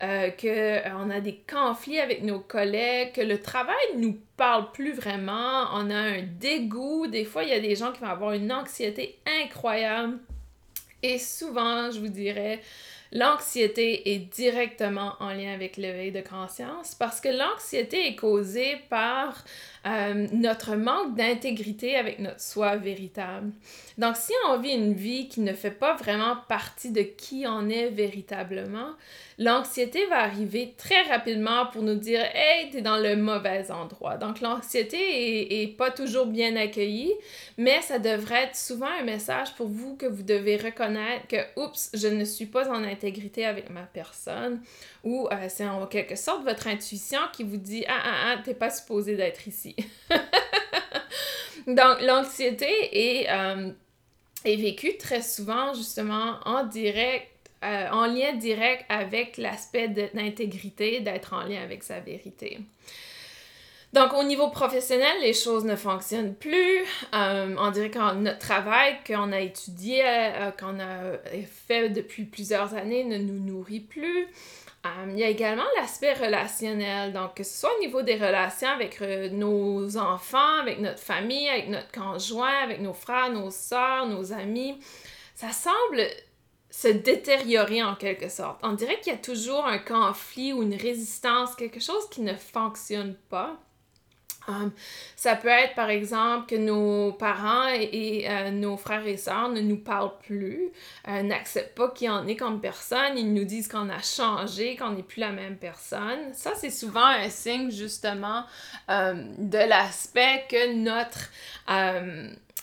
euh, 0.02 0.30
qu'on 0.30 0.48
euh, 0.48 1.10
a 1.10 1.20
des 1.20 1.40
conflits 1.50 2.00
avec 2.00 2.22
nos 2.22 2.40
collègues, 2.40 3.12
que 3.12 3.20
le 3.20 3.40
travail 3.40 3.76
nous 3.96 4.18
parle 4.36 4.70
plus 4.72 4.92
vraiment, 4.92 5.66
on 5.74 5.90
a 5.90 5.96
un 5.96 6.22
dégoût. 6.22 7.06
Des 7.06 7.24
fois, 7.24 7.44
il 7.44 7.50
y 7.50 7.54
a 7.54 7.60
des 7.60 7.76
gens 7.76 7.92
qui 7.92 8.00
vont 8.00 8.06
avoir 8.06 8.32
une 8.32 8.50
anxiété 8.50 9.18
incroyable. 9.42 10.18
Et 11.02 11.18
souvent, 11.18 11.90
je 11.90 12.00
vous 12.00 12.08
dirais, 12.08 12.60
L'anxiété 13.12 14.14
est 14.14 14.18
directement 14.18 15.14
en 15.18 15.30
lien 15.30 15.52
avec 15.52 15.76
l'éveil 15.76 16.12
de 16.12 16.20
conscience 16.20 16.94
parce 16.94 17.20
que 17.20 17.28
l'anxiété 17.28 18.06
est 18.06 18.14
causée 18.14 18.76
par 18.88 19.44
euh, 19.86 20.26
notre 20.32 20.76
manque 20.76 21.14
d'intégrité 21.16 21.96
avec 21.96 22.18
notre 22.18 22.40
soi 22.40 22.76
véritable. 22.76 23.50
Donc, 23.96 24.16
si 24.16 24.32
on 24.48 24.58
vit 24.58 24.74
une 24.74 24.92
vie 24.92 25.26
qui 25.28 25.40
ne 25.40 25.54
fait 25.54 25.70
pas 25.70 25.94
vraiment 25.94 26.36
partie 26.48 26.90
de 26.90 27.00
qui 27.00 27.44
on 27.46 27.66
est 27.70 27.88
véritablement, 27.88 28.90
l'anxiété 29.38 30.04
va 30.06 30.20
arriver 30.20 30.74
très 30.76 31.02
rapidement 31.02 31.64
pour 31.66 31.82
nous 31.82 31.94
dire 31.94 32.20
Hey, 32.34 32.68
t'es 32.68 32.82
dans 32.82 32.98
le 32.98 33.16
mauvais 33.16 33.70
endroit. 33.70 34.18
Donc, 34.18 34.42
l'anxiété 34.42 35.62
est, 35.62 35.66
pas 35.68 35.90
toujours 35.90 36.26
bien 36.26 36.56
accueillie, 36.56 37.14
mais 37.56 37.80
ça 37.80 37.98
devrait 37.98 38.44
être 38.44 38.56
souvent 38.56 38.90
un 39.00 39.04
message 39.04 39.54
pour 39.54 39.68
vous 39.68 39.96
que 39.96 40.06
vous 40.06 40.22
devez 40.22 40.58
reconnaître 40.58 41.26
que 41.26 41.36
Oups, 41.56 41.90
je 41.94 42.08
ne 42.08 42.24
suis 42.24 42.46
pas 42.46 42.70
en 42.70 42.84
intégrité 42.84 43.46
avec 43.46 43.70
ma 43.70 43.82
personne, 43.82 44.60
ou 45.04 45.26
euh, 45.32 45.46
c'est 45.48 45.66
en 45.66 45.86
quelque 45.86 46.16
sorte 46.16 46.44
votre 46.44 46.66
intuition 46.66 47.20
qui 47.32 47.44
vous 47.44 47.56
dit 47.56 47.84
Ah, 47.88 48.00
ah, 48.04 48.14
ah, 48.26 48.42
t'es 48.44 48.54
pas 48.54 48.68
supposé 48.70 49.16
d'être 49.16 49.48
ici. 49.48 49.69
Donc, 51.66 52.00
l'anxiété 52.02 52.68
est. 52.92 53.30
Euh, 53.30 53.70
est 54.42 54.56
vécu 54.56 54.96
très 54.96 55.20
souvent 55.20 55.74
justement 55.74 56.38
en 56.46 56.64
direct, 56.64 57.28
euh, 57.62 57.90
en 57.90 58.06
lien 58.06 58.32
direct 58.32 58.86
avec 58.88 59.36
l'aspect 59.36 59.88
d'intégrité, 59.88 61.00
d'être 61.00 61.34
en 61.34 61.42
lien 61.42 61.62
avec 61.62 61.82
sa 61.82 62.00
vérité. 62.00 62.58
Donc, 63.92 64.14
au 64.14 64.22
niveau 64.22 64.48
professionnel, 64.48 65.12
les 65.20 65.34
choses 65.34 65.66
ne 65.66 65.76
fonctionnent 65.76 66.34
plus. 66.34 66.78
Euh, 67.12 67.54
on 67.58 67.70
dirait 67.70 67.90
que 67.90 68.14
notre 68.14 68.38
travail 68.38 68.96
qu'on 69.06 69.30
a 69.30 69.40
étudié, 69.40 70.04
qu'on 70.58 70.80
a 70.80 71.18
fait 71.66 71.90
depuis 71.90 72.24
plusieurs 72.24 72.72
années 72.74 73.04
ne 73.04 73.18
nous 73.18 73.40
nourrit 73.40 73.80
plus. 73.80 74.26
Il 74.84 75.18
y 75.18 75.24
a 75.24 75.28
également 75.28 75.64
l'aspect 75.76 76.14
relationnel, 76.14 77.12
donc 77.12 77.34
que 77.34 77.42
ce 77.42 77.60
soit 77.60 77.70
au 77.76 77.80
niveau 77.80 78.02
des 78.02 78.16
relations 78.16 78.68
avec 78.68 79.00
nos 79.00 79.96
enfants, 79.96 80.58
avec 80.60 80.80
notre 80.80 81.00
famille, 81.00 81.48
avec 81.48 81.68
notre 81.68 81.92
conjoint, 81.92 82.62
avec 82.62 82.80
nos 82.80 82.94
frères, 82.94 83.30
nos 83.30 83.50
soeurs, 83.50 84.06
nos 84.06 84.32
amis, 84.32 84.78
ça 85.34 85.52
semble 85.52 86.02
se 86.70 86.88
détériorer 86.88 87.82
en 87.82 87.94
quelque 87.94 88.28
sorte. 88.28 88.60
On 88.62 88.72
dirait 88.72 88.98
qu'il 89.00 89.12
y 89.12 89.16
a 89.16 89.18
toujours 89.18 89.66
un 89.66 89.78
conflit 89.78 90.52
ou 90.52 90.62
une 90.62 90.74
résistance, 90.74 91.54
quelque 91.56 91.80
chose 91.80 92.08
qui 92.10 92.22
ne 92.22 92.34
fonctionne 92.34 93.16
pas. 93.28 93.58
Um, 94.50 94.72
ça 95.16 95.36
peut 95.36 95.48
être 95.48 95.74
par 95.74 95.90
exemple 95.90 96.46
que 96.46 96.56
nos 96.56 97.12
parents 97.12 97.68
et, 97.68 98.26
euh, 98.28 98.50
nos 98.50 98.76
frères 98.76 99.06
et 99.06 99.16
sœurs 99.16 99.50
ne 99.50 99.60
nous 99.60 99.76
parlent 99.76 100.18
plus, 100.18 100.70
euh, 101.08 101.22
n'acceptent 101.22 101.76
pas 101.76 101.90
qui 101.90 102.08
en 102.08 102.26
est 102.26 102.36
comme 102.36 102.60
personne, 102.60 103.16
ils 103.16 103.32
nous 103.32 103.44
disent 103.44 103.68
qu'on 103.68 103.88
a 103.88 104.02
changé, 104.02 104.76
qu'on 104.76 104.90
n'est 104.90 105.02
plus 105.02 105.20
la 105.20 105.30
même 105.30 105.56
personne. 105.56 106.32
Ça, 106.32 106.52
c'est 106.56 106.70
souvent 106.70 107.06
un 107.06 107.28
signe 107.28 107.70
justement 107.70 108.44
euh, 108.90 109.14
de 109.38 109.58
l'aspect 109.58 110.44
que 110.48 110.74
notre 110.74 111.30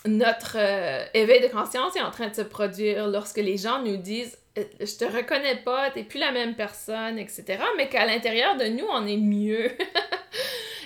notre 0.06 0.56
euh, 0.56 1.04
éveil 1.14 1.40
de 1.40 1.48
conscience 1.48 1.96
est 1.96 2.00
en 2.00 2.10
train 2.10 2.28
de 2.28 2.34
se 2.34 2.42
produire 2.42 3.08
lorsque 3.08 3.38
les 3.38 3.56
gens 3.56 3.82
nous 3.82 3.96
disent 3.96 4.36
euh, 4.56 4.64
je 4.80 4.96
te 4.96 5.04
reconnais 5.04 5.56
pas, 5.56 5.90
t'es 5.90 6.04
plus 6.04 6.18
la 6.18 6.32
même 6.32 6.54
personne, 6.54 7.18
etc. 7.18 7.58
Mais 7.76 7.88
qu'à 7.88 8.06
l'intérieur 8.06 8.56
de 8.56 8.64
nous, 8.64 8.86
on 8.90 9.06
est 9.06 9.16
mieux. 9.16 9.70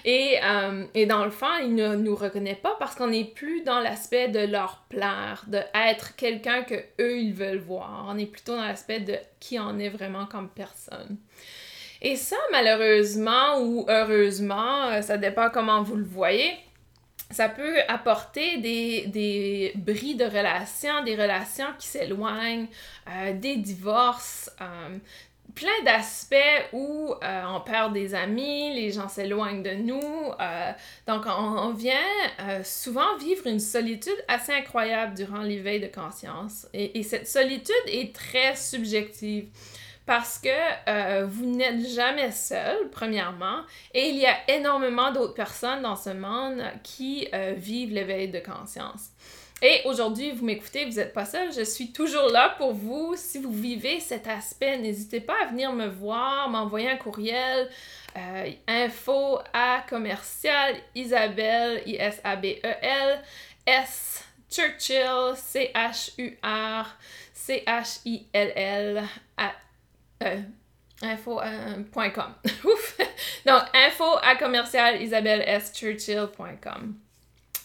et, 0.05 0.39
euh, 0.43 0.85
et, 0.95 1.07
dans 1.07 1.25
le 1.25 1.31
fond, 1.31 1.47
ils 1.63 1.75
ne 1.75 1.95
nous 1.97 2.15
reconnaissent 2.15 2.59
pas 2.63 2.77
parce 2.79 2.95
qu'on 2.95 3.09
n'est 3.09 3.25
plus 3.25 3.63
dans 3.63 3.81
l'aspect 3.81 4.29
de 4.29 4.41
leur 4.41 4.85
plaire, 4.89 5.45
de 5.47 5.61
être 5.75 6.17
quelqu'un 6.17 6.63
que 6.63 6.75
eux 7.01 7.19
ils 7.19 7.35
veulent 7.35 7.61
voir. 7.61 8.07
On 8.09 8.19
est 8.19 8.27
plutôt 8.27 8.57
dans 8.57 8.65
l'aspect 8.65 9.01
de 9.01 9.17
qui 9.41 9.59
on 9.59 9.79
est 9.79 9.91
vraiment 9.91 10.27
comme 10.27 10.49
personne. 10.49 11.17
Et 12.01 12.17
ça, 12.17 12.37
malheureusement 12.51 13.61
ou 13.61 13.87
heureusement, 13.89 15.01
ça 15.03 15.19
dépend 15.19 15.51
comment 15.51 15.83
vous 15.83 15.97
le 15.97 16.05
voyez, 16.05 16.53
ça 17.33 17.49
peut 17.49 17.79
apporter 17.89 18.59
des, 18.59 19.07
des 19.07 19.73
bris 19.75 20.15
de 20.15 20.25
relations, 20.25 21.03
des 21.05 21.17
relations 21.17 21.67
qui 21.79 21.89
s'éloignent, 21.89 22.67
euh, 23.09 23.33
des 23.33 23.57
divorces, 23.57 24.51
euh, 24.61 24.99
plein 25.55 25.83
d'aspects 25.85 26.37
où 26.73 27.15
euh, 27.23 27.43
on 27.47 27.61
perd 27.61 27.93
des 27.93 28.15
amis, 28.15 28.75
les 28.75 28.91
gens 28.91 29.09
s'éloignent 29.09 29.63
de 29.63 29.73
nous. 29.73 30.01
donc, 31.07 31.25
on, 31.27 31.73
vient 31.73 31.95
souvent 32.65 33.17
vivre 33.19 33.47
une 33.47 33.61
solitude 33.61 34.13
assez 34.29 34.53
incroyable 34.53 35.15
durant 35.15 35.41
l'éveil 35.41 35.81
de 35.81 35.87
conscience. 35.87 36.67
Et, 36.73 36.99
et, 36.99 37.03
cette 37.03 37.29
solitude 37.29 37.75
est 37.87 38.15
très 38.15 38.57
subjective 38.57 39.47
parce 40.07 40.39
que 40.39 40.49
euh, 40.89 41.27
vous 41.29 41.47
n'êtes 41.47 41.87
jamais 41.89 42.33
seul, 42.33 42.91
premièrement, 42.91 43.61
et 43.95 44.09
il 44.09 44.17
y 44.17 44.27
a 44.27 44.37
énormément 44.49 45.13
d'autres 45.13 45.35
personnes 45.35 45.83
dans 45.83 45.97
ce 45.97 46.11
monde 46.11 46.63
qui 46.83 47.29
euh, 47.33 47.55
vivent 47.57 47.93
l'éveil 47.93 48.29
de 48.29 48.41
conscience. 48.41 49.11
Et 49.65 49.81
aujourd'hui, 49.85 50.33
vous 50.33 50.45
m'écoutez, 50.45 50.85
vous 50.87 50.97
n'êtes 50.97 51.13
pas 51.13 51.25
seul, 51.25 51.53
je 51.53 51.63
suis 51.63 51.93
toujours 51.93 52.29
là 52.31 52.57
pour 52.59 52.73
vous. 52.73 53.15
Si 53.17 53.39
vous 53.39 53.53
vivez 53.53 54.01
cet 54.01 54.27
aspect, 54.27 54.77
n'hésitez 54.77 55.21
pas 55.21 55.37
à 55.41 55.47
venir 55.47 55.73
me 55.73 55.87
voir, 55.87 56.51
m'envoyer 56.51 56.91
un 56.91 56.97
courriel, 56.97 57.71
euh, 58.17 58.51
info 58.67 59.39
à 59.53 59.85
commercial 59.89 60.75
Isabelle, 60.97 61.81
I-S-A-B-E-L, 61.87 63.23
S, 63.65 64.25
Churchill, 64.51 65.37
C-H-U-R, 65.37 66.99
C-H-I-L-L, 67.33 69.05
à 69.37 69.53
euh, 70.25 70.43
info.com. 71.03 72.35
Ouf! 72.65 72.99
Donc, 73.47 73.63
info 73.75 74.07
à 74.23 74.35
commercial 74.35 75.01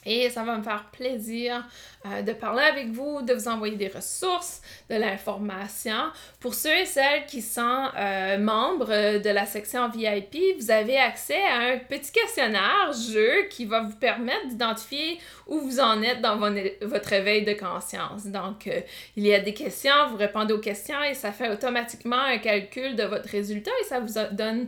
et 0.06 0.30
ça 0.30 0.44
va 0.44 0.58
me 0.58 0.64
faire 0.64 0.86
plaisir 0.92 1.66
euh, 2.06 2.22
de 2.22 2.32
parler 2.34 2.64
avec 2.64 2.92
vous, 2.92 3.22
de 3.22 3.34
vous 3.34 3.48
envoyer 3.48 3.76
des 3.76 3.88
ressources, 3.88 4.62
de 4.90 4.96
l'information. 4.96 6.12
Pour 6.40 6.54
ceux 6.54 6.76
et 6.76 6.86
celles 6.86 7.26
qui 7.26 7.42
sont 7.42 7.90
euh, 7.98 8.38
membres 8.38 9.20
de 9.20 9.30
la 9.30 9.46
section 9.46 9.90
VIP, 9.90 10.38
vous 10.60 10.72
avez 10.72 10.98
accès 10.98 11.44
à 11.44 11.74
un 11.74 11.78
petit 11.78 12.12
questionnaire 12.12 12.94
jeu 13.12 13.48
qui 13.50 13.66
va 13.66 13.82
vous 13.82 13.96
permettre 13.96 14.48
d'identifier 14.48 15.20
où 15.48 15.60
vous 15.60 15.80
en 15.80 16.02
êtes 16.02 16.22
dans 16.22 16.38
votre 16.38 17.14
éveil 17.14 17.44
de 17.44 17.54
conscience. 17.54 18.28
Donc, 18.28 18.68
euh, 18.68 18.82
il 19.16 19.26
y 19.26 19.34
a 19.34 19.40
des 19.40 19.54
questions, 19.54 20.10
vous 20.10 20.18
répondez 20.18 20.54
aux 20.54 20.60
questions 20.60 21.02
et 21.04 21.14
ça 21.14 21.32
fait 21.32 21.50
automatiquement 21.50 22.20
un 22.20 22.38
calcul 22.38 22.96
de 22.96 23.04
votre 23.04 23.30
résultat 23.30 23.72
et 23.82 23.86
ça 23.86 24.00
vous 24.00 24.14
donne 24.32 24.68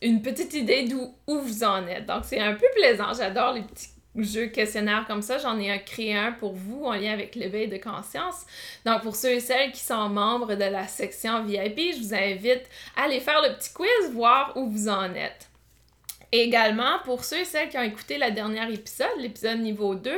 une 0.00 0.22
petite 0.22 0.54
idée 0.54 0.84
d'où 0.84 1.14
vous 1.26 1.64
en 1.64 1.86
êtes. 1.86 2.06
Donc, 2.06 2.24
c'est 2.24 2.40
un 2.40 2.54
peu 2.54 2.66
plaisant. 2.74 3.12
J'adore 3.14 3.52
les 3.52 3.62
petits 3.62 3.88
jeu 4.22 4.46
questionnaire 4.46 5.04
comme 5.06 5.22
ça. 5.22 5.38
J'en 5.38 5.58
ai 5.58 5.82
créé 5.84 6.16
un 6.16 6.32
pour 6.32 6.52
vous 6.54 6.84
en 6.84 6.92
lien 6.92 7.12
avec 7.12 7.34
l'éveil 7.34 7.68
de 7.68 7.76
conscience. 7.76 8.44
Donc, 8.84 9.02
pour 9.02 9.16
ceux 9.16 9.32
et 9.32 9.40
celles 9.40 9.72
qui 9.72 9.80
sont 9.80 10.08
membres 10.08 10.54
de 10.54 10.64
la 10.64 10.86
section 10.86 11.44
VIP, 11.44 11.94
je 11.94 12.00
vous 12.00 12.14
invite 12.14 12.64
à 12.96 13.04
aller 13.04 13.20
faire 13.20 13.40
le 13.42 13.54
petit 13.56 13.72
quiz, 13.72 14.12
voir 14.12 14.56
où 14.56 14.68
vous 14.68 14.88
en 14.88 15.14
êtes. 15.14 15.47
Également, 16.30 16.98
pour 17.04 17.24
ceux 17.24 17.40
et 17.40 17.44
celles 17.44 17.68
qui 17.68 17.78
ont 17.78 17.82
écouté 17.82 18.18
le 18.18 18.30
dernier 18.30 18.72
épisode, 18.72 19.08
l'épisode 19.18 19.60
niveau 19.60 19.94
2, 19.94 20.10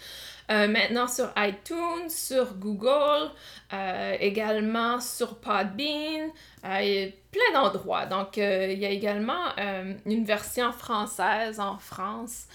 Euh, 0.52 0.68
maintenant 0.68 1.08
sur 1.08 1.32
iTunes, 1.38 2.10
sur 2.10 2.56
Google, 2.56 3.32
euh, 3.72 4.18
également 4.20 5.00
sur 5.00 5.38
Podbean, 5.40 6.32
euh, 6.66 7.10
plein 7.32 7.54
d'endroits. 7.54 8.06
Donc, 8.06 8.38
il 8.38 8.78
y 8.78 8.86
a 8.86 8.90
également 8.90 9.56
une 10.06 10.24
version 10.24 10.72
française 10.72 11.60
en 11.60 11.80
France 11.80 12.48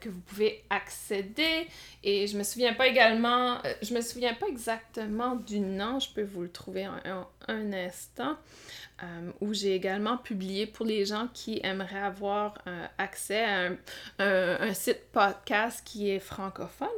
que 0.00 0.08
vous 0.08 0.20
pouvez 0.22 0.64
accéder. 0.70 1.68
Et 2.02 2.26
je 2.26 2.36
me 2.36 2.42
souviens 2.42 2.74
pas 2.74 2.88
également, 2.88 3.58
je 3.80 3.94
me 3.94 4.00
souviens 4.00 4.34
pas 4.34 4.48
exactement 4.48 5.36
du 5.36 5.60
nom, 5.60 6.00
je 6.00 6.12
peux 6.12 6.24
vous 6.24 6.42
le 6.42 6.50
trouver 6.50 6.88
en 6.88 7.28
un, 7.46 7.72
instant. 7.72 8.36
où 9.40 9.54
j'ai 9.54 9.76
également 9.76 10.16
publié 10.16 10.66
pour 10.66 10.84
les 10.84 11.04
gens 11.04 11.28
qui 11.32 11.60
aimeraient 11.62 12.00
avoir 12.00 12.54
accès 12.98 13.44
à 13.44 13.70
un, 14.18 14.74
site 14.74 15.12
podcast 15.12 15.82
qui 15.84 16.10
est 16.10 16.18
francophone. 16.18 16.88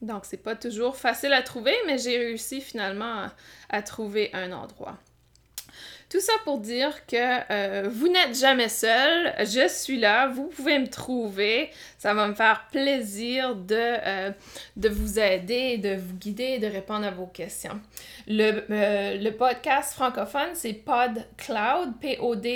Donc, 0.00 0.24
c'est 0.24 0.42
pas 0.42 0.54
toujours 0.54 0.96
facile 0.96 1.32
à 1.32 1.42
trouver, 1.42 1.74
mais 1.86 1.98
j'ai 1.98 2.16
réussi 2.18 2.60
finalement 2.60 3.26
à, 3.68 3.82
trouver 3.82 4.30
un 4.32 4.52
endroit. 4.52 4.96
Tout 6.08 6.20
ça 6.20 6.32
pour 6.44 6.58
dire 6.58 7.04
que 7.06 7.16
euh, 7.52 7.88
vous 7.90 8.08
n'êtes 8.08 8.34
jamais 8.34 8.70
seul, 8.70 9.34
je 9.40 9.68
suis 9.68 9.98
là, 9.98 10.28
vous 10.28 10.46
pouvez 10.46 10.78
me 10.78 10.88
trouver, 10.88 11.68
ça 11.98 12.14
va 12.14 12.26
me 12.28 12.34
faire 12.34 12.66
plaisir 12.72 13.54
de, 13.54 13.74
euh, 13.76 14.30
vous 14.76 15.18
aider, 15.18 15.76
de 15.76 15.96
vous 15.96 16.14
guider, 16.14 16.58
de 16.60 16.66
répondre 16.66 17.04
à 17.06 17.10
vos 17.10 17.26
questions. 17.26 17.78
Le, 18.26 18.64
euh, 18.70 19.18
le 19.18 19.30
podcast 19.32 19.92
francophone, 19.92 20.54
c'est 20.54 20.72
podcloud, 20.72 21.98
P-O-D-C-L-O-U-D.fr 22.00 22.48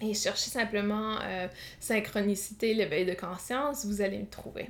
et 0.00 0.14
cherchez 0.14 0.50
simplement 0.50 1.18
euh, 1.22 1.48
synchronicité, 1.78 2.74
l'éveil 2.74 3.04
de 3.04 3.14
conscience, 3.14 3.84
vous 3.84 4.00
allez 4.00 4.18
me 4.18 4.26
trouver. 4.26 4.68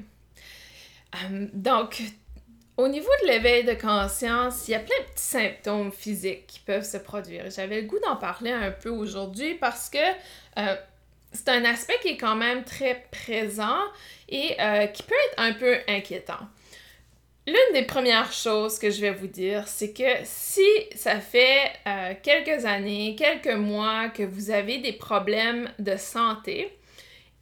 Euh, 1.15 1.47
donc, 1.53 2.03
au 2.77 2.89
niveau 2.89 3.11
de 3.23 3.29
l'éveil 3.29 3.65
de 3.65 3.75
conscience, 3.75 4.67
il 4.69 4.73
y 4.73 4.75
a 4.75 4.81
plein 4.81 4.99
de 5.01 5.13
petits 5.13 5.23
symptômes 5.23 5.93
physiques 5.93 6.47
qui 6.47 6.61
peuvent 6.61 6.85
se 6.85 6.97
produire. 6.97 7.51
J'avais 7.51 7.83
le 7.83 7.87
goût 7.87 7.99
d'en 8.01 8.17
parler 8.17 8.51
un 8.51 8.71
peu 8.71 8.91
aujourd'hui 8.91 9.55
parce 9.55 9.91
que 9.91 9.99
euh, 10.59 10.77
c'est 11.33 11.49
un 11.49 11.65
aspect 11.65 11.99
qui 12.03 12.09
est 12.09 12.17
quand 12.17 12.37
même 12.37 12.65
très 12.65 13.07
présent 13.11 13.79
et 14.29 14.57
qui 14.93 15.03
peut 15.03 15.15
être 15.33 15.39
un 15.39 15.53
peu 15.53 15.77
inquiétant. 15.89 16.39
L'une 17.51 17.75
des 17.75 17.83
premières 17.83 18.33
choses 18.33 18.79
que 18.79 18.91
je 18.91 19.01
vais 19.01 19.11
vous 19.11 19.27
dire, 19.27 19.67
c'est 19.67 19.93
que 19.93 20.21
si 20.23 20.69
ça 20.95 21.19
fait 21.19 21.73
euh, 21.85 22.15
quelques 22.23 22.65
années, 22.65 23.17
quelques 23.19 23.57
mois 23.57 24.09
que 24.09 24.23
vous 24.23 24.53
avez 24.53 24.79
des 24.79 24.93
problèmes 24.93 25.69
de 25.81 25.97
santé 25.97 26.71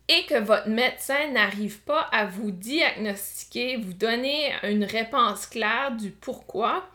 et 0.08 0.24
que 0.24 0.40
votre 0.40 0.70
médecin 0.70 1.30
n'arrive 1.32 1.80
pas 1.80 2.00
à 2.10 2.24
vous 2.24 2.52
diagnostiquer, 2.52 3.76
vous 3.76 3.92
donner 3.92 4.50
une 4.62 4.84
réponse 4.84 5.44
claire 5.44 5.94
du 5.94 6.10
pourquoi, 6.10 6.88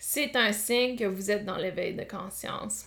c'est 0.00 0.34
un 0.34 0.50
signe 0.52 0.96
que 0.96 1.04
vous 1.04 1.30
êtes 1.30 1.44
dans 1.44 1.58
l'éveil 1.58 1.94
de 1.94 2.02
conscience 2.02 2.86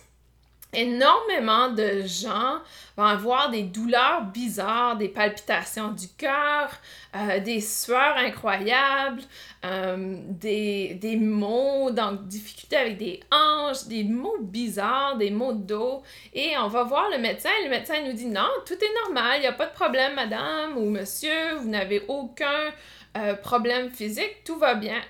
énormément 0.72 1.70
de 1.70 2.02
gens 2.06 2.58
vont 2.96 3.04
avoir 3.04 3.50
des 3.50 3.62
douleurs 3.62 4.22
bizarres, 4.22 4.96
des 4.96 5.08
palpitations 5.08 5.92
du 5.92 6.08
cœur, 6.08 6.70
euh, 7.16 7.40
des 7.40 7.60
sueurs 7.60 8.16
incroyables, 8.16 9.22
euh, 9.64 10.16
des, 10.28 10.94
des 10.94 11.16
maux, 11.16 11.90
donc 11.90 12.26
difficultés 12.26 12.76
avec 12.76 12.98
des 12.98 13.20
hanches, 13.32 13.86
des 13.86 14.04
maux 14.04 14.38
bizarres, 14.40 15.16
des 15.16 15.30
maux 15.30 15.52
de 15.52 15.62
dos. 15.62 16.02
Et 16.34 16.56
on 16.58 16.68
va 16.68 16.84
voir 16.84 17.10
le 17.10 17.18
médecin. 17.18 17.50
Le 17.64 17.70
médecin 17.70 17.94
nous 18.04 18.12
dit 18.12 18.26
non, 18.26 18.48
tout 18.66 18.74
est 18.74 19.04
normal, 19.04 19.38
il 19.38 19.40
n'y 19.40 19.46
a 19.46 19.52
pas 19.52 19.66
de 19.66 19.74
problème, 19.74 20.14
madame 20.14 20.76
ou 20.76 20.88
monsieur, 20.88 21.54
vous 21.60 21.68
n'avez 21.68 22.04
aucun 22.08 22.72
euh, 23.16 23.34
problème 23.34 23.90
physique, 23.90 24.44
tout 24.44 24.58
va 24.58 24.74
bien. 24.74 25.00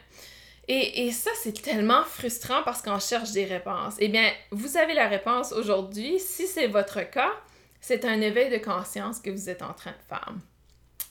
Et, 0.72 1.10
ça, 1.10 1.32
c'est 1.42 1.60
tellement 1.60 2.04
frustrant 2.04 2.62
parce 2.62 2.80
qu'on 2.80 3.00
cherche 3.00 3.32
des 3.32 3.44
réponses. 3.44 3.94
Eh 3.98 4.06
bien, 4.06 4.30
vous 4.52 4.76
avez 4.76 4.94
la 4.94 5.08
réponse 5.08 5.50
aujourd'hui. 5.50 6.20
Si 6.20 6.46
c'est 6.46 6.68
votre 6.68 7.02
cas, 7.10 7.32
c'est 7.80 8.04
un 8.04 8.20
éveil 8.20 8.50
de 8.50 8.64
conscience 8.64 9.18
que 9.18 9.30
vous 9.30 9.50
êtes 9.50 9.62
en 9.62 9.72
train 9.74 9.90
de 9.90 10.08
faire. 10.08 10.32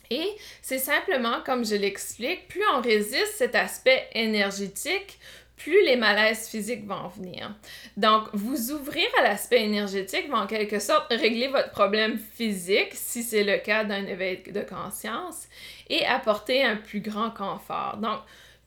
Et 0.08 0.26
c'est 0.62 0.78
simplement, 0.78 1.42
comme 1.44 1.66
je 1.66 1.74
l'explique, 1.74 2.48
plus 2.48 2.62
on 2.74 2.80
résiste 2.80 3.34
cet 3.36 3.54
aspect 3.54 4.08
énergétique, 4.14 5.18
plus 5.58 5.84
les 5.84 5.96
malaises 5.96 6.48
physiques 6.48 6.86
vont 6.86 7.08
venir. 7.08 7.54
Donc, 7.98 8.28
vous 8.32 8.72
ouvrir 8.72 9.08
à 9.18 9.24
l'aspect 9.24 9.62
énergétique 9.62 10.30
va 10.30 10.38
en 10.38 10.46
quelque 10.46 10.78
sorte 10.78 11.12
régler 11.12 11.48
votre 11.48 11.70
problème 11.70 12.18
physique, 12.18 12.94
si 12.94 13.22
c'est 13.22 13.44
le 13.44 13.58
cas 13.58 13.84
d'un 13.84 14.06
éveil 14.06 14.42
de 14.50 14.62
conscience, 14.62 15.48
et 15.90 16.06
apporter 16.06 16.64
un 16.64 16.76
plus 16.76 17.00
grand 17.00 17.30
confort. 17.30 17.98
Donc, 17.98 18.20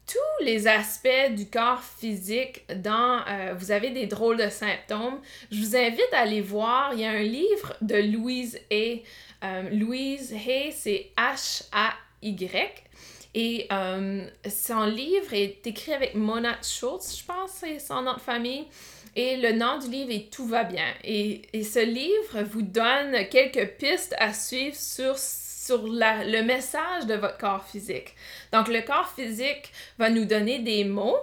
tous 0.08 0.44
les 0.44 0.68
aspects 0.68 1.32
du 1.32 1.50
corps 1.50 1.84
physique 1.84 2.64
dans 2.82 3.22
euh, 3.28 3.54
vous 3.58 3.72
avez 3.72 3.90
des 3.90 4.06
drôles 4.06 4.38
de 4.38 4.50
symptômes, 4.50 5.20
je 5.52 5.60
vous 5.60 5.76
invite 5.76 6.14
à 6.14 6.20
aller 6.20 6.42
voir. 6.42 6.94
Il 6.94 7.00
y 7.00 7.06
a 7.06 7.12
un 7.12 7.24
livre 7.24 7.76
de 7.82 7.96
Louise 7.96 8.60
Hay. 8.70 9.04
Euh, 9.44 9.70
Louise 9.72 10.34
Hay, 10.34 10.72
c'est 10.72 11.12
H-A-Y. 11.18 12.84
Et 13.36 13.68
euh, 13.72 14.28
son 14.48 14.86
livre 14.86 15.34
est 15.34 15.66
écrit 15.66 15.94
avec 15.94 16.14
Mona 16.14 16.56
Schultz, 16.62 17.18
je 17.20 17.26
pense, 17.26 17.52
c'est 17.52 17.80
son 17.80 18.04
nom 18.04 18.14
de 18.14 18.20
famille. 18.20 18.66
Et 19.16 19.38
le 19.38 19.54
nom 19.54 19.80
du 19.80 19.90
livre 19.90 20.12
est 20.12 20.32
Tout 20.32 20.48
va 20.48 20.64
bien. 20.64 20.86
Et, 21.04 21.42
et 21.54 21.64
ce 21.64 21.80
livre 21.80 22.44
vous 22.44 22.62
donne 22.62 23.28
quelques 23.30 23.78
pistes 23.78 24.16
à 24.20 24.34
suivre 24.34 24.76
sur 24.76 25.18
sur 25.66 25.84
le 25.84 26.42
message 26.42 27.06
de 27.06 27.14
votre 27.16 27.38
corps 27.38 27.66
physique. 27.66 28.16
Donc, 28.52 28.68
le 28.68 28.82
corps 28.82 29.12
physique 29.16 29.72
va 29.98 30.10
nous 30.10 30.26
donner 30.26 30.60
des 30.60 30.84
mots 30.84 31.18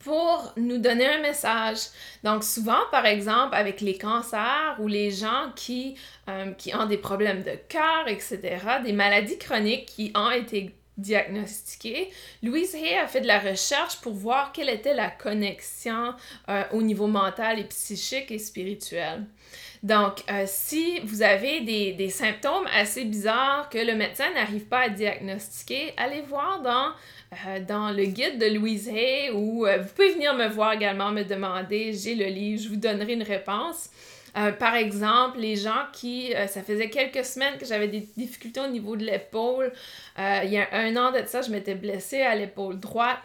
pour 0.00 0.52
nous 0.56 0.78
donner 0.78 1.06
un 1.06 1.22
message. 1.22 1.78
Donc 2.22 2.44
souvent, 2.44 2.80
par 2.90 3.06
exemple, 3.06 3.54
avec 3.54 3.80
les 3.80 3.96
cancers 3.96 4.76
ou 4.78 4.86
les 4.86 5.10
gens 5.10 5.50
qui, 5.56 5.96
euh, 6.28 6.52
qui 6.52 6.74
ont 6.74 6.84
des 6.84 6.98
problèmes 6.98 7.42
de 7.42 7.54
cœur, 7.68 8.06
etc., 8.06 8.58
des 8.84 8.92
maladies 8.92 9.38
chroniques 9.38 9.86
qui 9.86 10.12
ont 10.14 10.30
été 10.30 10.74
diagnostiquées, 10.96 12.10
Louise 12.42 12.74
Hay 12.74 12.96
a 12.96 13.06
fait 13.06 13.20
de 13.20 13.26
la 13.26 13.38
recherche 13.38 14.00
pour 14.00 14.12
voir 14.12 14.52
quelle 14.52 14.68
était 14.68 14.94
la 14.94 15.10
connexion 15.10 16.14
euh, 16.48 16.62
au 16.72 16.82
niveau 16.82 17.06
mental 17.06 17.58
et 17.58 17.64
psychique 17.64 18.30
et 18.30 18.38
spirituel. 18.38 19.24
Donc, 19.82 20.22
euh, 20.30 20.44
si 20.46 21.00
vous 21.00 21.20
avez 21.22 21.60
des, 21.60 22.08
symptômes 22.08 22.66
assez 22.74 23.04
bizarres 23.04 23.68
que 23.68 23.78
le 23.78 23.94
médecin 23.94 24.32
n'arrive 24.32 24.64
pas 24.64 24.84
à 24.84 24.88
diagnostiquer, 24.88 25.92
allez 25.98 26.22
voir 26.22 26.62
dans, 26.62 26.92
euh, 27.46 27.92
le 27.92 28.04
guide 28.06 28.38
de 28.38 28.54
Louise 28.54 28.88
Hay 28.88 29.30
ou 29.30 29.66
vous 29.66 29.88
pouvez 29.94 30.12
venir 30.12 30.32
me 30.34 30.48
voir 30.48 30.72
également, 30.72 31.10
me 31.10 31.22
demander, 31.22 31.92
j'ai 31.92 32.14
le 32.14 32.26
livre, 32.26 32.62
je 32.62 32.68
vous 32.68 32.76
donnerai 32.76 33.12
une 33.12 33.22
réponse. 33.22 33.90
Par 34.58 34.74
exemple, 34.74 35.38
les 35.38 35.56
gens 35.56 35.84
qui, 35.92 36.32
ça 36.48 36.62
faisait 36.62 36.90
quelques 36.90 37.24
semaines 37.24 37.56
que 37.58 37.66
j'avais 37.66 37.88
des 37.88 38.08
difficultés 38.16 38.60
au 38.60 38.68
niveau 38.68 38.96
de 38.96 39.04
l'épaule. 39.04 39.72
il 40.18 40.50
y 40.50 40.58
a 40.58 40.68
un 40.72 40.96
an 40.96 41.12
de 41.12 41.24
ça, 41.26 41.42
je 41.42 41.50
m'étais 41.50 41.74
blessée 41.74 42.22
à 42.22 42.34
l'épaule 42.34 42.80
droite 42.80 43.18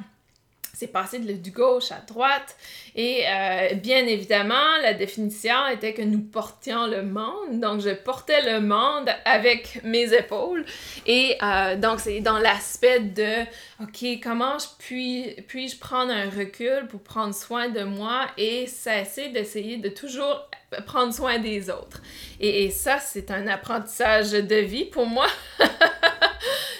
c'est 0.80 0.88
passé 0.88 1.20
de, 1.20 1.34
du 1.34 1.52
gauche 1.52 1.92
à 1.92 2.00
droite. 2.08 2.56
Et 2.96 3.24
euh, 3.28 3.74
bien 3.76 4.06
évidemment, 4.06 4.78
la 4.82 4.94
définition 4.94 5.68
était 5.68 5.94
que 5.94 6.02
nous 6.02 6.22
portions 6.22 6.88
le 6.88 7.04
monde. 7.04 7.60
Donc, 7.60 7.82
je 7.82 7.90
portais 7.90 8.42
le 8.54 8.62
monde 8.62 9.10
avec 9.26 9.82
mes 9.84 10.14
épaules. 10.14 10.66
Et 11.06 11.38
euh, 11.44 11.76
donc, 11.76 12.00
c'est 12.00 12.22
dans 12.22 12.40
l'aspect 12.40 13.02
de, 13.02 13.44
OK, 13.82 14.22
comment 14.24 14.58
je 14.58 14.68
puis, 14.78 15.36
puis-je 15.48 15.78
prendre 15.78 16.14
un 16.14 16.30
recul 16.30 16.88
pour 16.88 17.02
prendre 17.02 17.36
soin 17.36 17.68
de 17.68 17.84
moi 17.84 18.28
et 18.38 18.66
cesser 18.68 19.30
d'essayer 19.30 19.78
de 19.78 19.90
toujours 19.90 20.49
prendre 20.86 21.14
soin 21.14 21.40
des 21.40 21.70
autres. 21.70 22.02
Et, 22.40 22.70
ça, 22.72 23.00
c'est 23.00 23.32
un 23.32 23.48
apprentissage 23.48 24.32
de 24.32 24.56
vie 24.56 24.86
pour 24.86 25.06
moi. 25.06 25.28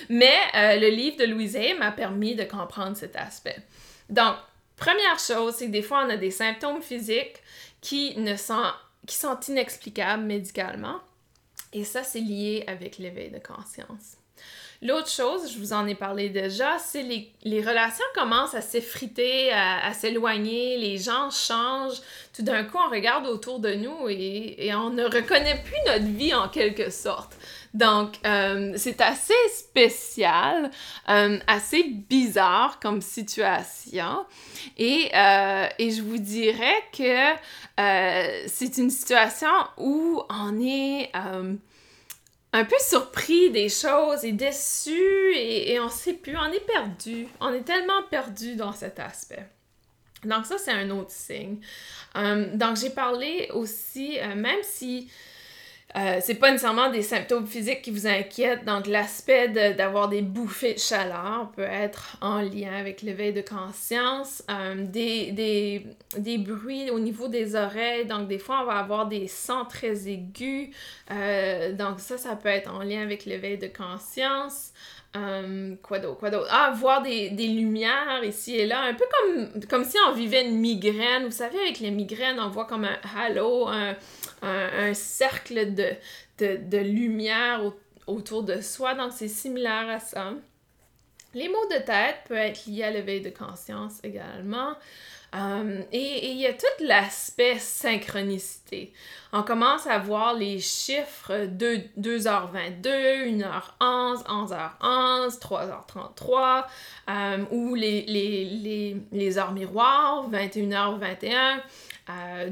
Mais 0.10 0.38
euh, 0.56 0.76
le 0.80 0.90
livre 0.90 1.18
de 1.18 1.26
Louise 1.26 1.58
m'a 1.78 1.92
permis 1.92 2.36
de 2.36 2.44
comprendre 2.44 2.98
cet 2.98 3.16
aspect. 3.16 3.58
Donc, 4.10 4.36
première 4.76 5.20
chose, 5.20 5.56
c'est 5.56 5.68
que 5.68 5.72
des 5.72 5.82
fois, 5.82 6.04
on 6.06 6.10
a 6.10 6.18
des 6.18 6.32
symptômes 6.32 6.82
physiques 6.82 7.42
qui, 7.82 8.18
ne 8.18 8.36
sont, 8.36 8.72
qui 9.06 9.16
sont 9.16 9.40
inexplicables 9.48 10.24
médicalement. 10.24 11.00
Et 11.74 11.84
ça, 11.84 12.04
c'est 12.04 12.22
lié 12.22 12.64
avec 12.68 12.98
l'éveil 12.98 13.30
de 13.30 13.40
conscience. 13.40 14.19
L'autre 14.82 15.10
chose, 15.10 15.52
je 15.52 15.60
vous 15.60 15.74
en 15.74 15.86
ai 15.88 15.96
parlé 15.96 16.30
déjà, 16.30 16.78
c'est 16.80 17.04
les, 17.04 17.30
les 17.44 17.60
relations 17.62 18.06
commencent 18.16 18.56
à 18.56 18.62
s'effriter, 18.62 19.52
à, 19.52 19.94
s'éloigner, 19.94 20.78
les 20.78 20.98
gens 20.98 21.30
changent. 21.32 22.00
Tout 22.34 22.44
d'un 22.44 22.64
coup, 22.64 22.78
on 22.78 22.90
regarde 22.90 23.28
autour 23.28 23.60
de 23.60 23.74
nous 23.74 24.08
et, 24.08 24.68
et 24.68 24.74
on 24.74 24.90
ne 24.90 25.04
reconnaît 25.04 25.62
plus 25.66 25.92
notre 25.92 26.06
vie 26.06 26.34
en 26.34 26.48
quelque 26.48 26.90
sorte. 26.92 27.36
Donc, 27.74 28.16
euh, 28.26 28.74
c'est 28.78 29.02
assez 29.02 29.34
spécial, 29.54 30.72
euh, 31.10 31.38
assez 31.46 31.84
bizarre 31.84 32.80
comme 32.80 33.02
situation. 33.02 34.26
Et, 34.78 35.12
euh, 35.14 35.68
et 35.78 35.92
je 35.92 36.02
vous 36.02 36.18
dirais 36.18 36.84
que 36.98 38.48
c'est 38.48 38.78
une 38.78 38.90
situation 38.90 39.50
où 39.78 40.22
on 40.30 40.60
est 40.62 41.12
un 42.52 42.66
peu 42.66 42.76
surpris 42.80 43.52
des 43.52 43.70
choses 43.70 44.24
et 44.24 44.32
déçu 44.32 45.34
et, 45.36 45.74
et 45.74 45.80
on 45.80 45.90
sait 45.90 46.14
plus, 46.14 46.36
on 46.36 46.52
est 46.52 46.66
perdu. 46.66 47.28
On 47.40 47.54
est 47.54 47.62
tellement 47.62 48.04
perdu 48.10 48.56
dans 48.56 48.74
cet 48.74 49.00
aspect. 49.00 49.46
Donc 50.24 50.46
ça, 50.46 50.58
c'est 50.58 50.72
un 50.72 50.90
autre 50.90 51.12
signe. 51.12 51.58
donc 52.16 52.76
j'ai 52.76 52.90
parlé 52.90 53.50
aussi, 53.54 54.18
même 54.36 54.60
si 54.64 55.10
euh, 55.96 56.20
c'est 56.22 56.36
pas 56.36 56.52
nécessairement 56.52 56.92
des 56.92 57.02
symptômes 57.02 57.48
physiques 57.48 57.82
qui 57.82 57.90
vous 57.90 58.06
inquiètent, 58.06 58.64
donc 58.64 58.86
l'aspect 58.86 59.50
d'avoir 59.74 60.08
des 60.08 60.22
bouffées 60.22 60.76
de 60.76 60.80
chaleur 60.80 61.50
peut 61.56 61.64
être 61.64 62.16
en 62.22 62.42
lien 62.42 62.74
avec 62.78 63.02
l'éveil 63.02 63.34
de 63.34 63.42
conscience, 63.42 64.44
euh, 64.52 64.76
des, 64.86 66.38
bruits 66.38 66.92
au 66.92 67.00
niveau 67.00 67.28
des 67.28 67.56
oreilles, 67.56 68.06
donc 68.06 68.28
des 68.28 68.38
fois 68.38 68.60
on 68.62 68.66
va 68.66 68.78
avoir 68.78 69.08
des 69.08 69.28
sons 69.28 69.66
très 69.68 70.08
aigus, 70.08 70.70
euh, 71.10 71.74
donc 71.74 72.00
ça, 72.00 72.20
ça 72.20 72.36
peut 72.36 72.50
être 72.50 72.72
en 72.72 72.84
lien 72.84 73.02
avec 73.02 73.26
l'éveil 73.26 73.58
de 73.58 73.68
conscience. 73.68 74.72
quoi 75.82 75.98
d'autre, 75.98 76.20
quoi 76.20 76.30
d'autre? 76.30 76.50
Ah, 76.52 76.72
voir 76.76 77.02
des, 77.02 77.32
des, 77.32 77.48
lumières 77.48 78.24
ici 78.24 78.56
et 78.56 78.68
là, 78.68 78.82
un 78.82 78.94
peu 78.94 79.06
comme, 79.12 79.66
comme 79.68 79.84
si 79.84 79.98
on 80.08 80.12
vivait 80.12 80.46
une 80.48 80.60
migraine. 80.60 81.26
Vous 81.26 81.32
savez, 81.32 81.60
avec 81.60 81.80
les 81.80 81.90
migraines, 81.90 82.40
on 82.40 82.50
voit 82.50 82.66
comme 82.66 82.86
un 82.86 83.00
halo, 83.18 83.68
un, 83.68 83.96
un, 84.42 84.94
cercle 84.94 85.74
de, 85.74 86.78
lumière 86.78 87.62
autour 88.08 88.44
de 88.44 88.62
soi. 88.62 88.96
Donc, 88.96 89.12
c'est 89.14 89.28
similaire 89.28 89.90
à 89.90 90.00
ça. 90.00 90.34
Les 91.34 91.48
maux 91.48 91.66
de 91.72 91.78
tête 91.78 92.18
peuvent 92.28 92.38
être 92.38 92.66
liés 92.66 92.84
à 92.84 92.92
l'éveil 92.92 93.22
de 93.22 93.30
conscience 93.30 94.00
également. 94.04 94.74
Euh, 95.36 95.82
et 95.92 96.32
il 96.32 96.38
y 96.38 96.48
a 96.48 96.54
tout 96.54 96.66
l'aspect 96.84 97.60
synchronicité. 97.60 98.92
On 99.32 99.44
commence 99.44 99.86
à 99.86 100.00
voir 100.00 100.34
les 100.34 100.60
chiffres 100.60 101.46
de 101.46 101.82
2h22, 102.00 103.38
1h11, 103.38 104.24
11h11, 104.26 105.40
3h33, 105.40 106.66
ou 107.52 107.76
les, 107.76 109.38
heures 109.38 109.52
miroirs, 109.52 110.30
21h21, 110.32 111.60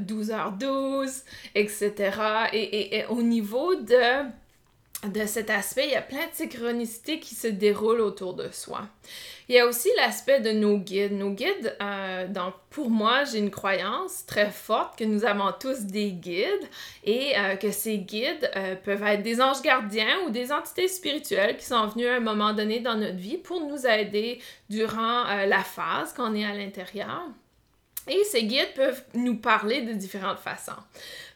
12h12, 0.06 1.24
etc. 1.56 2.12
Et, 2.52 2.98
et, 2.98 3.06
au 3.06 3.22
niveau 3.22 3.74
de 3.74 4.28
de 5.04 5.26
cet 5.26 5.50
aspect, 5.50 5.86
il 5.86 5.92
y 5.92 5.96
a 5.96 6.02
plein 6.02 6.26
de 6.26 6.34
synchronicités 6.34 7.20
qui 7.20 7.36
se 7.36 7.46
déroulent 7.46 8.00
autour 8.00 8.34
de 8.34 8.48
soi. 8.50 8.88
Il 9.48 9.54
y 9.54 9.58
a 9.58 9.66
aussi 9.66 9.88
l'aspect 9.96 10.40
de 10.40 10.50
nos 10.50 10.76
guides. 10.76 11.12
Nos 11.12 11.30
guides, 11.30 11.74
euh, 11.80 12.28
donc 12.28 12.52
pour 12.68 12.90
moi, 12.90 13.24
j'ai 13.24 13.38
une 13.38 13.50
croyance 13.50 14.26
très 14.26 14.50
forte 14.50 14.98
que 14.98 15.04
nous 15.04 15.24
avons 15.24 15.52
tous 15.58 15.86
des 15.86 16.10
guides 16.10 16.68
et 17.02 17.32
euh, 17.38 17.56
que 17.56 17.70
ces 17.70 17.96
guides 17.96 18.50
euh, 18.56 18.74
peuvent 18.74 19.02
être 19.02 19.22
des 19.22 19.40
anges 19.40 19.62
gardiens 19.62 20.18
ou 20.26 20.30
des 20.30 20.52
entités 20.52 20.86
spirituelles 20.86 21.56
qui 21.56 21.64
sont 21.64 21.86
venues 21.86 22.08
à 22.08 22.16
un 22.16 22.20
moment 22.20 22.52
donné 22.52 22.80
dans 22.80 22.94
notre 22.94 23.16
vie 23.16 23.38
pour 23.38 23.66
nous 23.66 23.86
aider 23.86 24.38
durant 24.68 25.24
la 25.24 25.64
phase 25.64 26.12
qu'on 26.12 26.34
est 26.34 26.44
à 26.44 26.52
l'intérieur. 26.52 27.22
Et 28.06 28.24
ces 28.24 28.44
guides 28.44 28.74
peuvent 28.74 29.02
nous 29.14 29.36
parler 29.36 29.82
de 29.82 29.92
différentes 29.92 30.40
façons. 30.40 30.72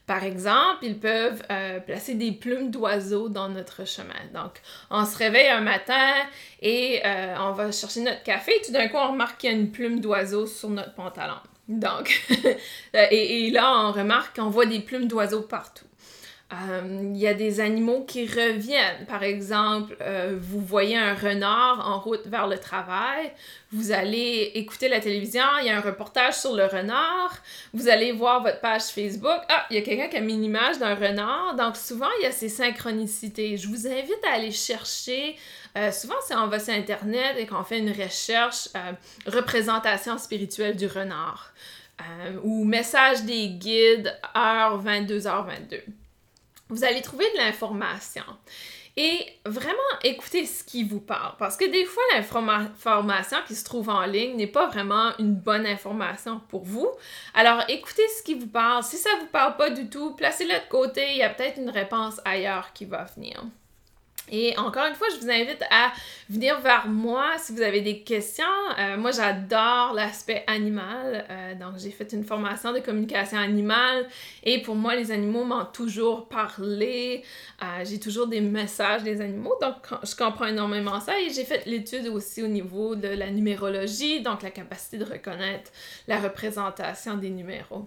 Par 0.06 0.24
exemple, 0.24 0.78
ils 0.82 0.98
peuvent 0.98 1.42
euh, 1.50 1.78
placer 1.78 2.14
des 2.14 2.32
plumes 2.32 2.70
d'oiseaux 2.70 3.28
dans 3.28 3.48
notre 3.48 3.86
chemin. 3.86 4.14
Donc, 4.34 4.60
on 4.90 5.04
se 5.04 5.16
réveille 5.16 5.48
un 5.48 5.60
matin 5.60 6.12
et 6.60 7.00
euh, 7.04 7.36
on 7.38 7.52
va 7.52 7.70
chercher 7.70 8.00
notre 8.00 8.22
café. 8.22 8.52
Tout 8.64 8.72
d'un 8.72 8.88
coup, 8.88 8.96
on 8.96 9.12
remarque 9.12 9.40
qu'il 9.40 9.50
y 9.50 9.54
a 9.54 9.56
une 9.56 9.70
plume 9.70 10.00
d'oiseau 10.00 10.46
sur 10.46 10.70
notre 10.70 10.94
pantalon. 10.94 11.36
Donc, 11.68 12.26
et, 12.94 13.46
et, 13.46 13.50
là, 13.50 13.86
on 13.86 13.92
remarque 13.92 14.36
qu'on 14.36 14.50
voit 14.50 14.66
des 14.66 14.80
plumes 14.80 15.06
d'oiseaux 15.06 15.42
partout. 15.42 15.86
Euh, 16.52 17.12
il 17.14 17.16
y 17.16 17.26
a 17.26 17.34
des 17.34 17.60
animaux 17.60 18.04
qui 18.04 18.26
reviennent. 18.26 19.06
Par 19.06 19.22
exemple, 19.22 19.96
euh, 20.02 20.36
vous 20.38 20.60
voyez 20.60 20.98
un 20.98 21.14
renard 21.14 21.88
en 21.88 21.98
route 21.98 22.26
vers 22.26 22.46
le 22.46 22.58
travail, 22.58 23.32
vous 23.70 23.90
allez 23.90 24.52
écouter 24.54 24.88
la 24.88 25.00
télévision, 25.00 25.44
il 25.60 25.66
y 25.66 25.70
a 25.70 25.78
un 25.78 25.80
reportage 25.80 26.34
sur 26.34 26.54
le 26.54 26.66
renard, 26.66 27.38
vous 27.72 27.88
allez 27.88 28.12
voir 28.12 28.42
votre 28.42 28.60
page 28.60 28.82
Facebook, 28.82 29.40
ah, 29.48 29.66
il 29.70 29.76
y 29.76 29.78
a 29.78 29.82
quelqu'un 29.82 30.08
qui 30.08 30.16
a 30.18 30.20
mis 30.20 30.34
une 30.34 30.44
image 30.44 30.78
d'un 30.78 30.94
renard. 30.94 31.56
Donc 31.56 31.76
souvent, 31.76 32.08
il 32.20 32.24
y 32.24 32.26
a 32.26 32.32
ces 32.32 32.50
synchronicités. 32.50 33.56
Je 33.56 33.68
vous 33.68 33.86
invite 33.86 34.22
à 34.30 34.34
aller 34.34 34.52
chercher, 34.52 35.36
euh, 35.78 35.90
souvent 35.90 36.16
c'est 36.26 36.34
on 36.34 36.48
va 36.48 36.58
sur 36.58 36.74
Internet 36.74 37.36
et 37.38 37.46
qu'on 37.46 37.64
fait 37.64 37.78
une 37.78 37.92
recherche 37.92 38.68
représentation 39.26 40.18
spirituelle 40.18 40.76
du 40.76 40.86
renard. 40.86 41.54
ou 42.42 42.64
message 42.64 43.22
des 43.22 43.48
guides, 43.48 44.12
heure 44.36 44.82
22h22 44.84 46.01
vous 46.72 46.84
allez 46.84 47.02
trouver 47.02 47.26
de 47.32 47.38
l'information. 47.38 48.24
Et 48.96 49.26
vraiment 49.46 49.78
écoutez 50.04 50.44
ce 50.44 50.64
qui 50.64 50.84
vous 50.84 51.00
parle. 51.00 51.34
Parce 51.38 51.56
que 51.56 51.64
des 51.64 51.84
fois, 51.84 52.02
l'information 52.14 53.38
qui 53.46 53.54
se 53.54 53.64
trouve 53.64 53.88
en 53.88 54.04
ligne 54.04 54.36
n'est 54.36 54.46
pas 54.46 54.66
vraiment 54.66 55.12
une 55.18 55.34
bonne 55.34 55.66
information 55.66 56.40
pour 56.48 56.64
vous. 56.64 56.90
Alors 57.34 57.62
écoutez 57.68 58.06
ce 58.18 58.22
qui 58.22 58.34
vous 58.34 58.48
parle. 58.48 58.82
Si 58.82 58.96
ça 58.98 59.14
ne 59.16 59.20
vous 59.20 59.28
parle 59.28 59.56
pas 59.56 59.70
du 59.70 59.88
tout, 59.88 60.14
placez-le 60.14 60.52
de 60.52 60.68
côté. 60.68 61.12
Il 61.12 61.16
y 61.18 61.22
a 61.22 61.30
peut-être 61.30 61.58
une 61.58 61.70
réponse 61.70 62.20
ailleurs 62.24 62.72
qui 62.74 62.84
va 62.84 63.04
venir. 63.04 63.42
Et 64.30 64.56
encore 64.56 64.86
une 64.86 64.94
fois, 64.94 65.08
je 65.14 65.20
vous 65.20 65.30
invite 65.30 65.62
à 65.70 65.92
venir 66.30 66.60
vers 66.60 66.88
moi 66.88 67.32
si 67.38 67.52
vous 67.52 67.60
avez 67.60 67.80
des 67.80 68.00
questions. 68.00 68.44
Euh, 68.78 68.96
moi, 68.96 69.10
j'adore 69.10 69.92
l'aspect 69.94 70.44
animal. 70.46 71.26
Euh, 71.28 71.54
donc, 71.54 71.78
j'ai 71.78 71.90
fait 71.90 72.12
une 72.12 72.24
formation 72.24 72.72
de 72.72 72.78
communication 72.78 73.38
animale 73.38 74.06
et 74.44 74.62
pour 74.62 74.74
moi, 74.74 74.94
les 74.94 75.10
animaux 75.10 75.44
m'ont 75.44 75.66
toujours 75.66 76.28
parlé. 76.28 77.24
Euh, 77.62 77.84
j'ai 77.84 77.98
toujours 77.98 78.26
des 78.26 78.40
messages 78.40 79.02
des 79.02 79.20
animaux. 79.20 79.54
Donc, 79.60 79.74
je 80.02 80.14
comprends 80.14 80.46
énormément 80.46 81.00
ça. 81.00 81.18
Et 81.20 81.30
j'ai 81.30 81.44
fait 81.44 81.66
l'étude 81.66 82.06
aussi 82.06 82.42
au 82.42 82.48
niveau 82.48 82.94
de 82.94 83.08
la 83.08 83.30
numérologie, 83.30 84.22
donc 84.22 84.42
la 84.42 84.50
capacité 84.50 84.98
de 84.98 85.04
reconnaître 85.04 85.70
la 86.06 86.20
représentation 86.20 87.16
des 87.16 87.30
numéros. 87.30 87.86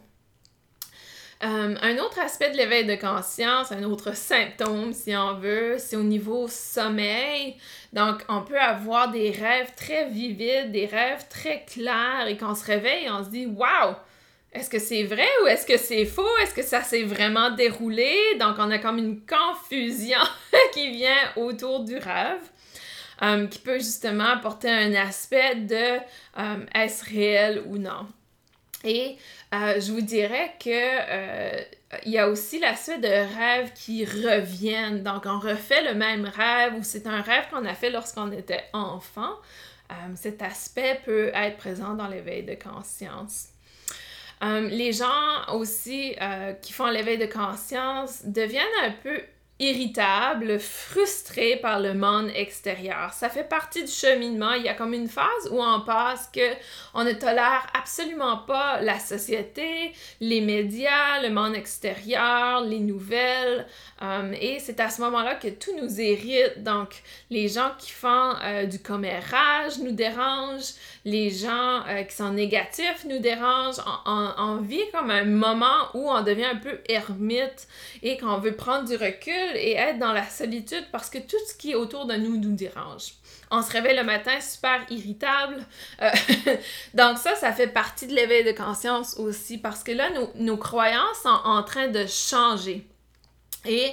Euh, 1.43 1.75
un 1.81 1.97
autre 1.97 2.19
aspect 2.19 2.51
de 2.51 2.57
l'éveil 2.57 2.85
de 2.85 2.95
conscience, 2.95 3.71
un 3.71 3.83
autre 3.83 4.15
symptôme, 4.15 4.93
si 4.93 5.15
on 5.15 5.33
veut, 5.35 5.75
c'est 5.77 5.97
au 5.97 6.03
niveau 6.03 6.47
sommeil. 6.47 7.57
Donc, 7.91 8.23
on 8.29 8.41
peut 8.41 8.59
avoir 8.59 9.11
des 9.11 9.31
rêves 9.31 9.71
très 9.75 10.05
vivides, 10.05 10.71
des 10.71 10.85
rêves 10.85 11.25
très 11.29 11.65
clairs, 11.65 12.27
et 12.27 12.37
quand 12.37 12.51
on 12.51 12.55
se 12.55 12.65
réveille, 12.65 13.09
on 13.09 13.23
se 13.23 13.29
dit 13.29 13.47
Waouh! 13.47 13.95
Est-ce 14.53 14.69
que 14.69 14.79
c'est 14.79 15.03
vrai 15.03 15.27
ou 15.43 15.47
est-ce 15.47 15.65
que 15.65 15.77
c'est 15.77 16.05
faux? 16.05 16.37
Est-ce 16.41 16.53
que 16.53 16.63
ça 16.63 16.81
s'est 16.81 17.03
vraiment 17.03 17.51
déroulé? 17.51 18.15
Donc, 18.39 18.55
on 18.57 18.71
a 18.71 18.77
comme 18.77 18.97
une 18.97 19.19
confusion 19.25 20.19
qui 20.73 20.91
vient 20.91 21.33
autour 21.35 21.83
du 21.83 21.97
rêve. 21.97 22.39
Euh, 23.21 23.47
qui 23.47 23.59
peut 23.59 23.77
justement 23.77 24.25
apporter 24.25 24.69
un 24.69 24.93
aspect 24.93 25.55
de 25.55 25.99
euh, 26.37 26.65
est-ce 26.73 27.05
réel 27.05 27.63
ou 27.67 27.77
non? 27.77 28.07
Et 28.83 29.15
euh, 29.55 29.79
je 29.79 29.91
vous 29.91 30.01
dirais 30.01 30.53
que 30.59 30.69
euh, 30.69 31.61
il 32.05 32.11
y 32.11 32.17
a 32.17 32.29
aussi 32.29 32.59
l'aspect 32.59 32.97
de 32.97 33.07
rêves 33.07 33.71
qui 33.73 34.05
reviennent. 34.05 35.03
Donc, 35.03 35.23
on 35.25 35.39
refait 35.39 35.83
le 35.83 35.93
même 35.93 36.25
rêve 36.25 36.75
ou 36.75 36.83
c'est 36.83 37.07
un 37.07 37.21
rêve 37.21 37.45
qu'on 37.49 37.65
a 37.65 37.73
fait 37.73 37.89
lorsqu'on 37.89 38.31
était 38.31 38.63
enfant. 38.73 39.31
Euh, 39.91 39.93
cet 40.15 40.41
aspect 40.41 40.99
peut 41.05 41.31
être 41.33 41.57
présent 41.57 41.93
dans 41.93 42.07
l'éveil 42.07 42.43
de 42.43 42.55
conscience. 42.55 43.49
les 44.41 44.91
gens 44.91 45.53
aussi 45.53 46.15
qui 46.61 46.73
font 46.73 46.87
l'éveil 46.87 47.17
de 47.17 47.25
conscience 47.25 48.25
deviennent 48.25 48.65
un 48.83 48.91
peu 48.91 49.19
irritable, 49.57 50.59
frustré 50.59 51.55
par 51.55 51.79
le 51.79 51.93
monde 51.93 52.29
extérieur. 52.35 53.13
Ça 53.13 53.29
fait 53.29 53.47
partie 53.47 53.85
du 53.85 53.91
cheminement. 53.91 54.51
Il 54.51 54.63
y 54.63 54.69
a 54.69 54.73
comme 54.73 54.93
une 54.93 55.07
phase 55.07 55.49
où 55.49 55.61
on 55.61 55.79
passe 55.79 56.29
que 56.33 56.55
on 56.93 57.05
ne 57.05 57.13
tolère 57.13 57.65
absolument 57.73 58.39
pas 58.39 58.81
la 58.81 58.99
société, 58.99 59.93
les 60.19 60.41
médias, 60.41 61.21
le 61.21 61.29
monde 61.29 61.55
extérieur, 61.55 62.61
les 62.61 62.79
nouvelles. 62.79 63.65
Um, 64.01 64.33
et 64.33 64.59
c'est 64.59 64.81
à 64.81 64.89
ce 64.89 64.99
moment-là 65.01 65.35
que 65.35 65.47
tout 65.47 65.71
nous 65.81 66.01
irrite. 66.01 66.61
Donc, 66.61 67.01
les 67.29 67.47
gens 67.47 67.71
qui 67.79 67.91
font 67.91 68.33
euh, 68.43 68.65
du 68.65 68.79
commérage 68.79 69.79
nous 69.79 69.93
dérangent, 69.93 70.73
les 71.05 71.29
gens 71.29 71.85
euh, 71.87 72.01
qui 72.03 72.15
sont 72.15 72.31
négatifs 72.31 73.05
nous 73.07 73.19
dérangent. 73.19 73.79
On, 74.05 74.57
vit 74.57 74.81
comme 74.91 75.11
un 75.11 75.23
moment 75.23 75.89
où 75.93 76.09
on 76.09 76.23
devient 76.23 76.45
un 76.45 76.55
peu 76.55 76.79
ermite 76.89 77.67
et 78.01 78.17
qu'on 78.17 78.39
veut 78.39 78.55
prendre 78.55 78.87
du 78.87 78.95
recul 78.95 79.55
et 79.55 79.73
être 79.73 79.99
dans 79.99 80.13
la 80.13 80.25
solitude 80.27 80.83
parce 80.91 81.11
que 81.11 81.19
tout 81.19 81.37
ce 81.47 81.53
qui 81.53 81.71
est 81.71 81.75
autour 81.75 82.07
de 82.07 82.15
nous 82.15 82.37
nous 82.37 82.55
dérange. 82.55 83.13
On 83.51 83.61
se 83.61 83.71
réveille 83.71 83.95
le 83.95 84.03
matin 84.03 84.41
super 84.41 84.83
irritable. 84.89 85.63
Euh, 86.01 86.09
donc 86.95 87.19
ça, 87.19 87.35
ça 87.35 87.53
fait 87.53 87.67
partie 87.67 88.07
de 88.07 88.15
l'éveil 88.15 88.43
de 88.43 88.51
conscience 88.51 89.17
aussi 89.17 89.59
parce 89.59 89.83
que 89.83 89.91
là, 89.91 90.09
nos, 90.09 90.31
nos 90.35 90.57
croyances 90.57 91.21
sont 91.21 91.39
en 91.43 91.61
train 91.61 91.87
de 91.87 92.07
changer. 92.07 92.87
Et 93.67 93.91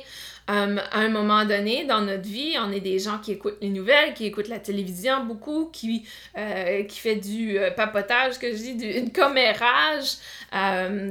euh, 0.53 0.77
à 0.91 0.99
un 0.99 1.09
moment 1.09 1.45
donné, 1.47 1.85
dans 1.87 2.03
notre 2.03 2.29
vie, 2.29 2.57
on 2.59 2.71
est 2.73 2.81
des 2.81 2.99
gens 2.99 3.19
qui 3.19 3.33
écoutent 3.33 3.57
les 3.63 3.71
nouvelles, 3.71 4.13
qui 4.13 4.27
écoutent 4.27 4.49
la 4.49 4.59
télévision 4.59 5.25
beaucoup, 5.25 5.71
qui, 5.73 6.07
euh, 6.37 6.85
qui 6.85 6.99
fait 6.99 7.17
du 7.17 7.59
euh, 7.59 7.71
papotage, 7.71 8.39
que 8.39 8.53
je 8.53 8.57
dis, 8.57 8.75
du 8.75 9.13
commérage, 9.13 10.17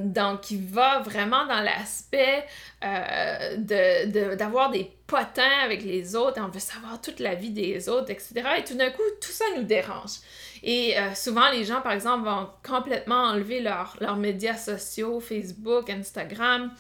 donc 0.04 0.42
qui 0.42 0.58
va 0.58 1.00
vraiment 1.00 1.48
dans 1.48 1.62
l'aspect 1.62 2.46
d'avoir 2.82 4.70
de, 4.70 4.78
des 4.78 4.92
potins 5.08 5.60
avec 5.64 5.84
les 5.84 6.16
autres, 6.16 6.40
on 6.42 6.50
veut 6.50 6.60
savoir 6.60 7.02
toute 7.02 7.20
la 7.20 7.34
vie 7.34 7.50
des 7.50 7.90
autres, 7.90 8.12
etc. 8.12 8.34
Et 8.60 8.64
tout 8.64 8.76
d'un 8.76 8.92
coup, 8.92 9.02
tout 9.20 9.32
ça 9.32 9.46
nous 9.58 9.64
dérange. 9.64 10.20
Et 10.64 10.96
souvent, 11.16 11.50
les 11.50 11.64
gens, 11.64 11.82
par 11.82 11.94
exemple, 11.94 12.26
vont 12.26 12.48
complètement 12.64 13.24
enlever 13.24 13.62
leurs 13.62 14.16
médias 14.16 14.58
sociaux, 14.58 15.20
Facebook, 15.20 15.90
Instagram, 15.90 16.72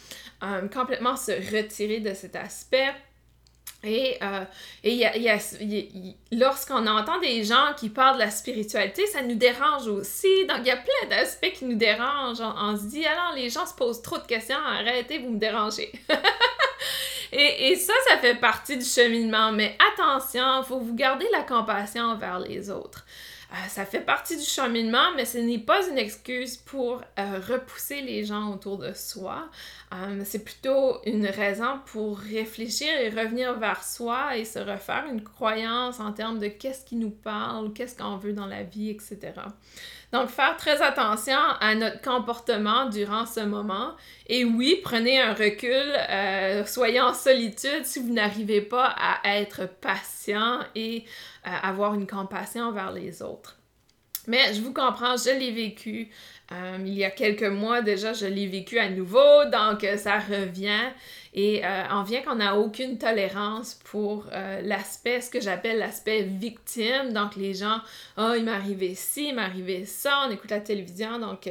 euh, 0.44 0.68
complètement 0.70 1.16
se 1.16 1.32
retirer 1.56 2.00
de 2.00 2.16
cet 2.16 2.36
aspect. 2.36 2.92
Et, 3.84 4.18
euh, 4.22 4.44
y 4.84 5.06
a, 5.06 5.16
y 5.18 5.30
a, 5.30 5.38
lorsqu'on 6.32 6.86
entend 6.88 7.20
des 7.20 7.44
gens 7.44 7.74
qui 7.78 7.90
parlent 7.90 8.16
de 8.16 8.24
la 8.24 8.32
spiritualité, 8.32 9.06
ça 9.08 9.22
nous 9.22 9.36
dérange 9.36 9.88
aussi. 9.88 10.46
Donc, 10.48 10.60
il 10.62 10.68
y 10.68 10.72
a 10.72 10.78
plein 10.78 11.10
d'aspects 11.10 11.52
qui 11.54 11.66
nous 11.66 11.76
dérangent. 11.76 12.42
On, 12.42 12.76
se 12.76 12.86
dit, 12.86 13.06
alors, 13.06 13.34
les 13.36 13.50
gens 13.52 13.68
se 13.68 13.74
posent 13.76 14.02
trop 14.02 14.18
de 14.18 14.26
questions, 14.26 14.58
arrêtez, 14.58 15.20
vous 15.20 15.30
me 15.30 15.40
dérangez. 15.40 15.92
et, 17.32 17.72
et, 17.72 17.76
ça, 17.76 17.94
ça 18.08 18.18
fait 18.18 18.36
partie 18.36 18.78
du 18.78 18.86
cheminement. 18.86 19.52
Mais 19.52 19.78
attention, 19.94 20.62
il 20.62 20.66
faut 20.66 20.80
vous 20.80 20.96
garder 20.96 21.28
la 21.32 21.42
compassion 21.42 22.04
envers 22.04 22.40
les 22.40 22.72
autres. 22.72 23.06
Euh, 23.52 23.56
ça 23.68 23.86
fait 23.86 24.00
partie 24.00 24.38
du 24.38 24.46
cheminement, 24.46 25.14
mais 25.18 25.26
ce 25.26 25.38
n'est 25.38 25.60
pas 25.60 25.86
une 25.90 25.98
excuse 25.98 26.56
pour 26.56 27.02
euh, 27.20 27.40
repousser 27.50 28.02
les 28.02 28.24
gens 28.24 28.54
autour 28.54 28.78
de 28.78 28.94
soi. 28.94 29.50
Euh, 29.94 30.22
c'est 30.24 30.46
plutôt 30.46 31.02
une 31.06 31.26
raison 31.26 31.80
pour 31.88 32.18
réfléchir 32.18 32.88
et 32.88 33.10
revenir 33.10 33.60
vers 33.60 33.84
soi 33.84 34.38
et 34.38 34.46
se 34.46 34.60
refaire 34.60 35.06
une 35.12 35.22
croyance 35.22 36.00
en 36.00 36.14
termes 36.14 36.40
de 36.40 36.48
qu'est-ce 36.48 36.86
qui 36.86 36.96
nous 36.96 37.10
parle, 37.10 37.74
qu'est-ce 37.74 37.98
qu'on 37.98 38.16
veut 38.16 38.34
dans 38.34 38.48
la 38.48 38.64
vie, 38.64 38.90
etc. 38.90 39.34
Donc, 40.12 40.30
faire 40.30 40.58
très 40.58 40.82
attention 40.82 41.40
à 41.60 41.74
notre 41.76 42.02
comportement 42.02 42.86
durant 42.90 43.26
ce 43.26 43.40
moment. 43.40 43.96
Et 44.28 44.44
oui, 44.44 44.80
prenez 44.84 45.22
un 45.22 45.34
recul, 45.34 46.66
soyez 46.68 47.00
en 47.00 47.14
solitude 47.14 47.86
si 47.86 48.00
vous 48.00 48.12
n'arrivez 48.12 48.62
pas 48.62 48.94
à 48.98 49.40
être 49.40 49.70
patient 49.80 50.60
et 50.76 51.06
avoir 51.44 51.94
une 51.94 52.08
compassion 52.08 52.66
envers 52.66 52.92
les 52.92 53.22
autres. 53.22 53.62
Mais 54.28 54.54
je 54.54 54.62
vous 54.62 54.74
comprends, 54.74 55.18
je 55.18 55.32
l'ai 55.32 55.52
vécu. 55.52 56.10
Euh, 56.52 56.78
il 56.86 56.94
y 56.94 57.04
a 57.04 57.12
quelques 57.12 57.44
mois 57.44 57.82
déjà, 57.82 58.14
je 58.14 58.26
l'ai 58.26 58.48
vécu 58.48 58.78
à 58.78 58.90
nouveau, 58.90 59.46
donc 59.52 59.84
euh, 59.84 59.98
ça 59.98 60.20
revient. 60.20 60.90
Et 61.34 61.66
euh, 61.66 61.84
on 61.92 62.04
vient 62.04 62.22
qu'on 62.22 62.36
n'a 62.36 62.58
aucune 62.58 62.98
tolérance 62.98 63.76
pour 63.86 64.26
l'aspect, 64.64 65.22
ce 65.22 65.30
que 65.30 65.40
j'appelle 65.40 65.80
l'aspect 65.80 66.24
victime. 66.24 67.14
Donc 67.14 67.36
les 67.36 67.54
gens, 67.54 67.80
oh, 68.18 68.34
il 68.38 68.44
m'est 68.44 68.52
arrivé 68.52 68.96
ci, 68.96 69.30
il 69.30 69.36
m'est 69.36 69.42
arrivé 69.42 69.86
ça, 69.86 70.26
on 70.28 70.32
écoute 70.32 70.52
la 70.52 70.60
télévision, 70.60 71.20
donc 71.20 71.50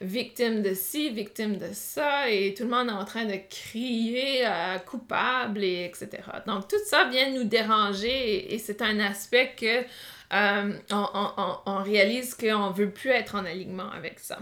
victime 0.00 0.62
de 0.62 0.74
ci, 0.74 1.10
victime 1.10 1.56
de 1.56 1.68
ça, 1.72 2.30
et 2.30 2.54
tout 2.54 2.64
le 2.64 2.70
monde 2.70 2.88
est 2.88 2.92
en 2.92 3.04
train 3.04 3.24
de 3.24 3.36
crier 3.50 4.44
coupable, 4.86 5.64
et 5.64 5.84
etc. 5.84 6.22
Donc 6.46 6.68
tout 6.68 6.76
ça 6.86 7.04
vient 7.04 7.30
nous 7.30 7.44
déranger 7.44 8.54
et 8.54 8.58
c'est 8.58 8.82
un 8.82 9.00
aspect 9.00 9.54
que 9.58 9.84
euh, 10.32 10.78
on, 10.90 11.82
réalise 11.82 12.34
qu'on 12.34 12.70
ne 12.70 12.72
veut 12.72 12.90
plus 12.90 13.10
être 13.10 13.36
en 13.36 13.44
alignement 13.44 13.90
avec 13.90 14.18
ça. 14.18 14.38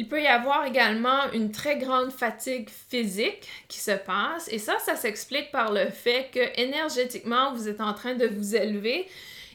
Il 0.00 0.08
peut 0.08 0.22
y 0.22 0.26
avoir 0.26 0.64
également 0.64 1.30
une 1.34 1.52
très 1.52 1.76
grande 1.76 2.10
fatigue 2.10 2.70
physique 2.70 3.46
qui 3.68 3.80
se 3.80 3.90
passe 3.90 4.48
et 4.50 4.58
ça, 4.58 4.78
ça 4.78 4.96
s'explique 4.96 5.52
par 5.52 5.72
le 5.72 5.90
fait 5.90 6.30
que 6.32 6.58
énergétiquement, 6.58 7.52
vous 7.52 7.68
êtes 7.68 7.82
en 7.82 7.92
train 7.92 8.14
de 8.14 8.26
vous 8.26 8.56
élever 8.56 9.06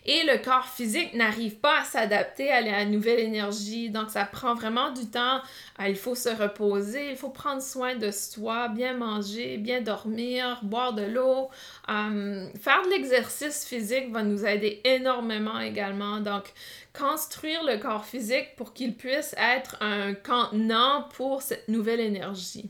et 0.06 0.22
le 0.24 0.38
corps 0.38 0.68
physique 0.68 1.16
n'arrive 1.16 1.56
pas 1.56 1.80
à 1.80 1.84
s'adapter 1.84 2.52
à 2.52 2.62
la 2.62 2.86
nouvelle 2.86 3.20
énergie. 3.20 3.90
Donc, 3.90 4.12
ça 4.12 4.24
prend 4.24 4.54
vraiment 4.54 4.92
du 4.92 5.08
temps. 5.08 5.42
Euh, 5.80 5.88
il 5.88 5.96
faut 5.96 6.14
se 6.14 6.30
reposer, 6.30 7.10
il 7.10 7.16
faut 7.16 7.30
prendre 7.30 7.62
soin 7.62 7.96
de 7.96 8.12
soi, 8.12 8.68
bien 8.68 8.94
manger, 8.94 9.58
bien 9.58 9.82
dormir, 9.82 10.60
boire 10.62 10.94
de 10.94 11.02
l'eau. 11.02 11.50
Euh, 11.90 12.48
faire 12.62 12.84
de 12.86 12.92
l'exercice 12.92 13.66
physique 13.66 14.12
va 14.12 14.22
nous 14.22 14.46
aider 14.46 14.80
énormément 14.84 15.60
également. 15.60 16.20
Donc, 16.20 16.54
construire 16.98 17.64
le 17.64 17.78
corps 17.78 18.06
physique 18.06 18.56
pour 18.56 18.74
qu'il 18.74 18.96
puisse 18.96 19.36
être 19.38 19.78
un 19.82 20.14
contenant 20.14 21.08
pour 21.16 21.42
cette 21.42 21.68
nouvelle 21.68 22.00
énergie. 22.00 22.70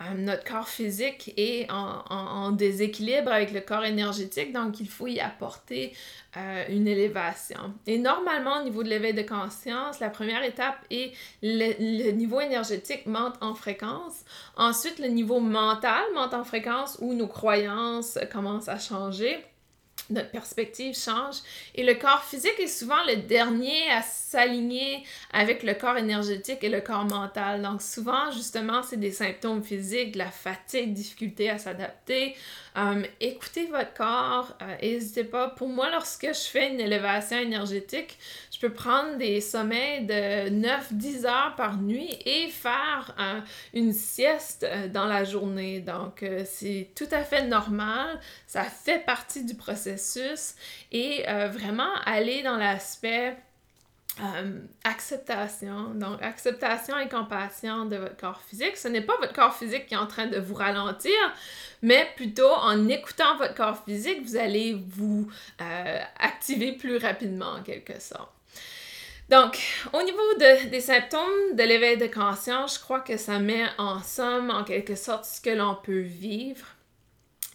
Euh, 0.00 0.14
notre 0.16 0.42
corps 0.42 0.68
physique 0.68 1.32
est 1.36 1.68
en, 1.70 2.50
déséquilibre 2.50 3.30
avec 3.30 3.52
le 3.52 3.60
corps 3.60 3.84
énergétique, 3.84 4.52
donc 4.52 4.80
il 4.80 4.88
faut 4.88 5.06
y 5.06 5.20
apporter 5.20 5.94
euh, 6.36 6.64
une 6.68 6.88
élévation. 6.88 7.72
Et 7.86 7.98
normalement, 7.98 8.60
au 8.60 8.64
niveau 8.64 8.82
de 8.82 8.88
l'éveil 8.88 9.14
de 9.14 9.22
conscience, 9.22 10.00
la 10.00 10.10
première 10.10 10.42
étape 10.42 10.78
est 10.90 11.12
le, 11.42 11.74
le, 11.78 12.10
niveau 12.10 12.40
énergétique 12.40 13.06
monte 13.06 13.34
en 13.40 13.54
fréquence. 13.54 14.24
Ensuite, 14.56 14.98
le 14.98 15.08
niveau 15.08 15.38
mental 15.38 16.02
monte 16.14 16.34
en 16.34 16.44
fréquence 16.44 16.98
où 17.00 17.14
nos 17.14 17.28
croyances 17.28 18.18
commencent 18.32 18.68
à 18.68 18.78
changer 18.78 19.44
notre 20.10 20.30
perspective 20.30 20.94
change 20.94 21.36
et 21.74 21.82
le 21.82 21.94
corps 21.94 22.22
physique 22.22 22.58
est 22.58 22.66
souvent 22.66 23.02
le 23.06 23.16
dernier 23.16 23.90
à 23.90 24.02
s'aligner 24.02 25.02
avec 25.32 25.62
le 25.62 25.74
corps 25.74 25.96
énergétique 25.96 26.62
et 26.62 26.68
le 26.68 26.80
corps 26.80 27.06
mental. 27.06 27.62
Donc 27.62 27.80
souvent, 27.80 28.30
justement, 28.30 28.82
c'est 28.82 28.98
des 28.98 29.12
symptômes 29.12 29.62
physiques, 29.62 30.16
la 30.16 30.30
fatigue, 30.30 30.92
difficulté 30.92 31.48
à 31.48 31.58
s'adapter. 31.58 32.36
Euh, 32.76 33.04
écoutez 33.20 33.66
votre 33.66 33.94
corps, 33.94 34.56
euh, 34.60 34.76
n'hésitez 34.82 35.22
pas. 35.22 35.48
Pour 35.48 35.68
moi, 35.68 35.90
lorsque 35.90 36.26
je 36.26 36.48
fais 36.50 36.72
une 36.72 36.80
élévation 36.80 37.38
énergétique, 37.38 38.18
je 38.52 38.58
peux 38.58 38.72
prendre 38.72 39.16
des 39.16 39.40
sommeils 39.40 40.04
de 40.04 40.50
9-10 40.50 41.24
heures 41.24 41.54
par 41.56 41.80
nuit 41.80 42.18
et 42.26 42.48
faire 42.48 43.14
euh, 43.20 43.40
une 43.74 43.92
sieste 43.92 44.66
dans 44.92 45.06
la 45.06 45.22
journée. 45.22 45.80
Donc, 45.80 46.24
c'est 46.46 46.90
tout 46.96 47.08
à 47.12 47.22
fait 47.22 47.46
normal. 47.46 48.18
Ça 48.48 48.64
fait 48.64 49.04
partie 49.04 49.44
du 49.44 49.54
processus 49.54 50.54
et 50.90 51.24
vraiment 51.52 51.92
aller 52.04 52.42
dans 52.42 52.56
l'aspect 52.56 53.36
euh, 54.20 54.60
acceptation. 54.84 55.90
Donc, 55.94 56.22
acceptation 56.22 56.96
et 56.98 57.08
compassion 57.08 57.86
de 57.86 57.96
votre 57.96 58.16
corps 58.16 58.40
physique. 58.42 58.76
Ce 58.76 58.86
n'est 58.86 59.00
pas 59.00 59.16
votre 59.16 59.32
corps 59.32 59.56
physique 59.56 59.86
qui 59.86 59.94
est 59.94 59.98
en 59.98 60.06
train 60.06 60.26
de 60.26 60.38
vous 60.38 60.54
ralentir, 60.54 61.12
mais 61.82 62.06
plutôt 62.14 62.52
en 62.52 62.86
écoutant 62.88 63.36
votre 63.38 63.54
corps 63.54 63.82
physique, 63.84 64.22
vous 64.24 64.36
allez 64.36 64.80
vous 64.88 65.28
euh, 65.60 66.00
activer 66.20 66.72
plus 66.72 66.98
rapidement 66.98 67.54
en 67.58 67.62
quelque 67.62 68.00
sorte. 68.00 68.30
Donc, 69.30 69.58
au 69.92 70.02
niveau 70.02 70.34
des 70.70 70.80
symptômes 70.80 71.54
de 71.54 71.62
l'éveil 71.62 71.96
de 71.96 72.06
conscience, 72.06 72.76
je 72.76 72.80
crois 72.80 73.00
que 73.00 73.16
ça 73.16 73.38
met 73.38 73.64
en 73.78 74.00
somme, 74.02 74.50
en 74.50 74.62
quelque 74.62 74.94
sorte, 74.94 75.24
ce 75.24 75.40
que 75.40 75.50
l'on 75.50 75.74
peut 75.74 76.00
vivre. 76.02 76.66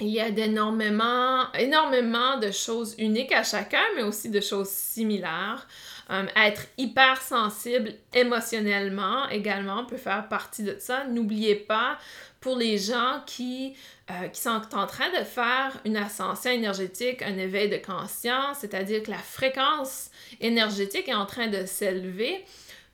Il 0.02 0.08
y 0.08 0.19
a 0.19 0.28
énormément, 0.28 1.52
énormément 1.54 2.38
de 2.38 2.52
choses 2.52 2.95
uniques 2.98 3.34
à 3.34 3.43
chacun, 3.43 3.84
mais 3.95 4.04
aussi 4.04 4.30
de 4.30 4.41
choses 4.41 4.69
similaires. 4.69 5.67
Euh, 6.12 6.26
être 6.36 6.65
hypersensible 6.78 7.93
émotionnellement 8.13 9.30
également 9.30 9.86
peut 9.86 9.98
faire 9.98 10.28
partie 10.28 10.63
de 10.63 10.76
ça. 10.80 11.06
N'oubliez 11.06 11.56
pas, 11.56 12.00
pour 12.41 12.56
les 12.56 12.78
gens 12.78 13.22
qui, 13.26 13.76
euh, 14.10 14.28
qui 14.30 14.41
sont 14.41 14.62
en 14.74 14.88
train 14.88 15.10
de 15.19 15.24
faire 15.24 15.80
une 15.86 15.98
ascension 15.98 16.52
énergétique, 16.52 17.22
un 17.22 17.38
éveil 17.38 17.69
de 17.69 17.78
conscience, 17.78 18.58
c'est-à-dire 18.62 19.04
que 19.04 19.12
la 19.12 19.17
fréquence 19.17 20.10
énergétique 20.39 21.08
est 21.08 21.13
en 21.13 21.26
train 21.26 21.48
de 21.48 21.65
s'élever, 21.65 22.43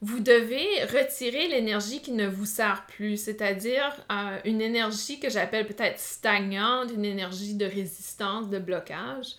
vous 0.01 0.19
devez 0.19 0.83
retirer 0.83 1.47
l'énergie 1.47 2.01
qui 2.01 2.11
ne 2.11 2.27
vous 2.27 2.45
sert 2.45 2.85
plus, 2.87 3.17
c'est-à-dire 3.17 3.95
euh, 4.11 4.37
une 4.43 4.61
énergie 4.61 5.19
que 5.19 5.29
j'appelle 5.29 5.65
peut-être 5.65 5.99
stagnante, 5.99 6.91
une 6.93 7.05
énergie 7.05 7.55
de 7.55 7.65
résistance, 7.65 8.49
de 8.49 8.59
blocage. 8.59 9.35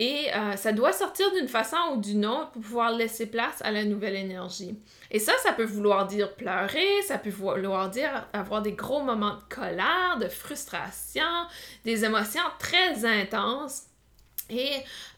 Et 0.00 0.28
euh, 0.32 0.54
ça 0.54 0.70
doit 0.70 0.92
sortir 0.92 1.26
d'une 1.32 1.48
façon 1.48 1.76
ou 1.92 2.00
d'une 2.00 2.24
autre 2.24 2.52
pour 2.52 2.62
pouvoir 2.62 2.92
laisser 2.92 3.26
place 3.26 3.60
à 3.62 3.72
la 3.72 3.84
nouvelle 3.84 4.14
énergie. 4.14 4.78
Et 5.10 5.18
ça, 5.18 5.32
ça 5.42 5.52
peut 5.52 5.64
vouloir 5.64 6.06
dire 6.06 6.36
pleurer, 6.36 6.86
ça 7.06 7.18
peut 7.18 7.30
vouloir 7.30 7.90
dire 7.90 8.28
avoir 8.32 8.62
des 8.62 8.72
gros 8.72 9.02
moments 9.02 9.34
de 9.34 9.54
colère, 9.54 10.16
de 10.20 10.28
frustration, 10.28 11.22
des 11.84 12.04
émotions 12.04 12.40
très 12.60 13.04
intenses. 13.04 13.87
Et 14.50 14.70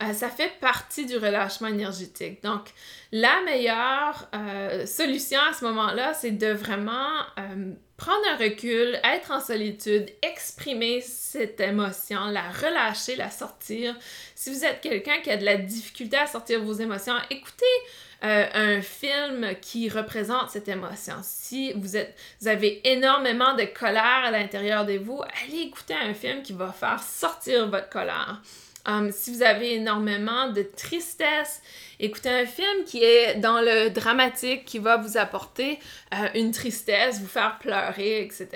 euh, 0.03 0.13
ça 0.13 0.29
fait 0.29 0.53
partie 0.61 1.07
du 1.07 1.17
relâchement 1.17 1.69
énergétique. 1.69 2.43
Donc, 2.43 2.69
la 3.13 3.41
meilleure 3.45 4.29
euh, 4.35 4.87
solution 4.87 5.41
à 5.51 5.53
ce 5.53 5.65
moment-là, 5.65 6.15
c'est 6.15 6.33
de 6.33 6.53
vraiment 6.53 7.25
prendre 8.01 8.27
un 8.33 8.37
recul, 8.37 8.99
être 9.05 9.31
en 9.31 9.41
solitude, 9.41 10.07
exprimer 10.23 11.03
cette 11.03 11.61
émotion, 11.61 12.27
la 12.27 12.51
relâcher, 12.51 13.15
la 13.15 13.31
sortir. 13.31 13.95
Si 14.35 14.51
vous 14.51 14.65
êtes 14.65 14.81
quelqu'un 14.81 15.21
qui 15.23 15.31
a 15.31 15.37
de 15.37 15.45
la 15.45 15.57
difficulté 15.57 16.17
à 16.17 16.27
sortir 16.27 16.63
vos 16.63 16.73
émotions, 16.73 17.13
écoutez 17.29 17.67
euh, 18.25 18.47
un 18.55 18.83
film 18.83 19.55
qui 19.61 19.91
représente 19.91 20.51
cette 20.51 20.69
émotion. 20.69 21.15
Si 21.23 21.73
vous, 21.75 21.97
êtes, 21.97 22.15
vous 22.41 22.49
avez 22.49 22.81
énormément 22.91 23.55
de 23.55 23.65
colère 23.65 24.25
à 24.25 24.31
l'intérieur 24.31 24.87
de 24.87 24.99
vous, 24.99 25.21
allez 25.45 25.63
écouter 25.63 25.95
un 25.95 26.15
film 26.15 26.43
qui 26.43 26.55
va 26.55 26.73
faire 26.73 27.03
sortir 27.03 27.69
votre 27.69 27.91
colère. 27.91 28.41
Um, 28.91 29.13
si 29.13 29.33
vous 29.33 29.43
avez 29.43 29.75
énormément 29.75 30.49
de 30.49 30.63
tristesse, 30.63 31.63
écoutez 31.99 32.31
un 32.31 32.47
film 32.47 32.85
qui 32.87 33.03
est 33.05 33.37
dans 33.37 33.61
le 33.61 33.91
dramatique, 33.91 34.65
qui 34.65 34.79
va 34.79 34.97
vous 34.97 35.17
apporter 35.17 35.79
euh, 36.15 36.29
une 36.35 36.51
tristesse, 36.51 37.21
vous 37.21 37.29
faire 37.29 37.59
pleurer, 37.59 38.23
etc. 38.23 38.49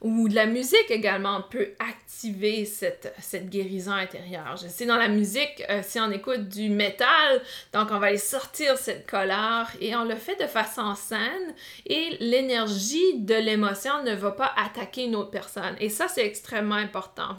Ou 0.00 0.28
de 0.28 0.34
la 0.34 0.46
musique 0.46 0.90
également 0.90 1.42
peut 1.42 1.70
activer 1.78 2.64
cette, 2.66 3.14
cette 3.20 3.48
guérison 3.48 3.92
intérieure. 3.92 4.56
Je 4.62 4.68
sais, 4.68 4.86
dans 4.86 4.96
la 4.96 5.08
musique, 5.08 5.64
euh, 5.70 5.80
si 5.82 5.98
on 5.98 6.10
écoute 6.10 6.48
du 6.48 6.68
métal, 6.68 7.42
donc 7.72 7.88
on 7.90 7.98
va 7.98 8.08
aller 8.08 8.18
sortir 8.18 8.76
cette 8.76 9.10
colère 9.10 9.70
et 9.80 9.96
on 9.96 10.04
le 10.04 10.16
fait 10.16 10.40
de 10.40 10.46
façon 10.46 10.94
saine 10.94 11.54
et 11.86 12.16
l'énergie 12.20 13.18
de 13.18 13.34
l'émotion 13.34 14.04
ne 14.04 14.14
va 14.14 14.30
pas 14.32 14.52
attaquer 14.56 15.04
une 15.04 15.16
autre 15.16 15.30
personne. 15.30 15.74
Et 15.80 15.88
ça, 15.88 16.06
c'est 16.06 16.24
extrêmement 16.24 16.76
important. 16.76 17.38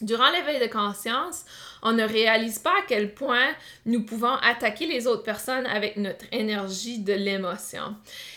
Durant 0.00 0.30
l'éveil 0.30 0.60
de 0.60 0.70
conscience, 0.70 1.44
on 1.82 1.92
ne 1.92 2.02
réalise 2.02 2.58
pas 2.58 2.70
à 2.70 2.82
quel 2.86 3.14
point 3.14 3.46
nous 3.86 4.04
pouvons 4.04 4.34
attaquer 4.42 4.86
les 4.86 5.06
autres 5.06 5.22
personnes 5.22 5.66
avec 5.66 5.96
notre 5.96 6.24
énergie 6.32 6.98
de 6.98 7.12
l'émotion. 7.12 7.94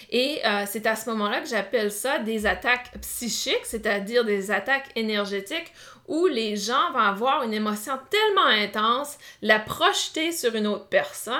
Et 0.09 0.39
euh, 0.45 0.63
c'est 0.67 0.85
à 0.85 0.95
ce 0.95 1.09
moment-là 1.09 1.41
que 1.41 1.49
j'appelle 1.49 1.91
ça 1.91 2.19
des 2.19 2.45
attaques 2.45 2.91
psychiques, 3.01 3.65
c'est-à-dire 3.65 4.23
des 4.23 4.51
attaques 4.51 4.89
énergétiques 4.95 5.73
où 6.07 6.25
les 6.27 6.55
gens 6.55 6.91
vont 6.93 6.99
avoir 6.99 7.43
une 7.43 7.53
émotion 7.53 7.93
tellement 8.09 8.47
intense, 8.47 9.17
la 9.41 9.59
projeter 9.59 10.31
sur 10.31 10.55
une 10.55 10.67
autre 10.67 10.87
personne, 10.87 11.35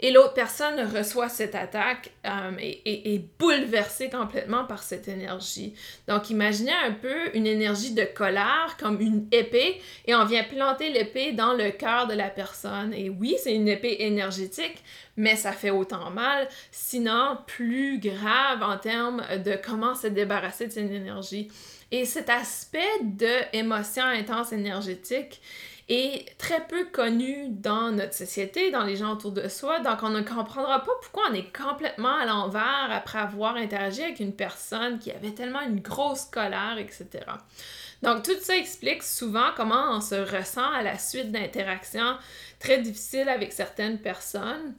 et 0.00 0.10
l'autre 0.10 0.34
personne 0.34 0.80
reçoit 0.94 1.28
cette 1.28 1.54
attaque 1.54 2.10
euh, 2.26 2.50
et, 2.58 3.14
est 3.14 3.24
bouleversée 3.38 4.10
complètement 4.10 4.64
par 4.64 4.82
cette 4.82 5.08
énergie. 5.08 5.74
Donc 6.08 6.30
imaginez 6.30 6.72
un 6.84 6.92
peu 6.92 7.34
une 7.34 7.46
énergie 7.46 7.94
de 7.94 8.04
colère 8.04 8.76
comme 8.78 9.00
une 9.00 9.26
épée, 9.30 9.80
et 10.06 10.14
on 10.14 10.24
vient 10.24 10.44
planter 10.44 10.90
l'épée 10.90 11.32
dans 11.32 11.54
le 11.54 11.70
cœur 11.70 12.06
de 12.08 12.14
la 12.14 12.28
personne. 12.28 12.92
Et 12.92 13.10
oui, 13.10 13.36
c'est 13.42 13.54
une 13.54 13.68
épée 13.68 13.96
énergétique, 14.00 14.82
mais 15.16 15.36
ça 15.36 15.52
fait 15.52 15.70
autant 15.70 16.10
mal, 16.10 16.48
sinon 16.72 17.38
plus 17.46 17.98
grave 18.00 18.62
en 18.62 18.78
termes 18.78 19.22
de 19.44 19.56
comment 19.64 19.94
se 19.94 20.06
débarrasser 20.06 20.66
de 20.66 20.72
cette 20.72 20.90
énergie. 20.90 21.48
Et 21.90 22.04
cet 22.04 22.28
aspect 22.28 23.02
de 23.02 23.56
émotion 23.56 24.04
intense 24.04 24.52
énergétique 24.52 25.40
est 25.88 26.36
très 26.36 26.66
peu 26.66 26.84
connu 26.84 27.48
dans 27.48 27.90
notre 27.90 28.12
société, 28.12 28.70
dans 28.70 28.84
les 28.84 28.96
gens 28.96 29.12
autour 29.12 29.32
de 29.32 29.48
soi, 29.48 29.80
donc 29.80 30.02
on 30.02 30.10
ne 30.10 30.20
comprendra 30.20 30.80
pas 30.80 30.92
pourquoi 31.00 31.24
on 31.30 31.34
est 31.34 31.50
complètement 31.56 32.14
à 32.14 32.26
l'envers 32.26 32.88
après 32.90 33.18
avoir 33.18 33.56
interagi 33.56 34.02
avec 34.02 34.20
une 34.20 34.34
personne 34.34 34.98
qui 34.98 35.10
avait 35.10 35.30
tellement 35.30 35.62
une 35.62 35.80
grosse 35.80 36.26
colère, 36.26 36.76
etc. 36.78 37.06
Donc 38.02 38.22
tout 38.22 38.38
ça 38.40 38.56
explique 38.56 39.02
souvent 39.02 39.48
comment 39.56 39.96
on 39.96 40.02
se 40.02 40.14
ressent 40.14 40.70
à 40.72 40.82
la 40.82 40.98
suite 40.98 41.32
d'interactions 41.32 42.16
très 42.58 42.82
difficiles 42.82 43.28
avec 43.30 43.52
certaines 43.54 43.98
personnes. 43.98 44.74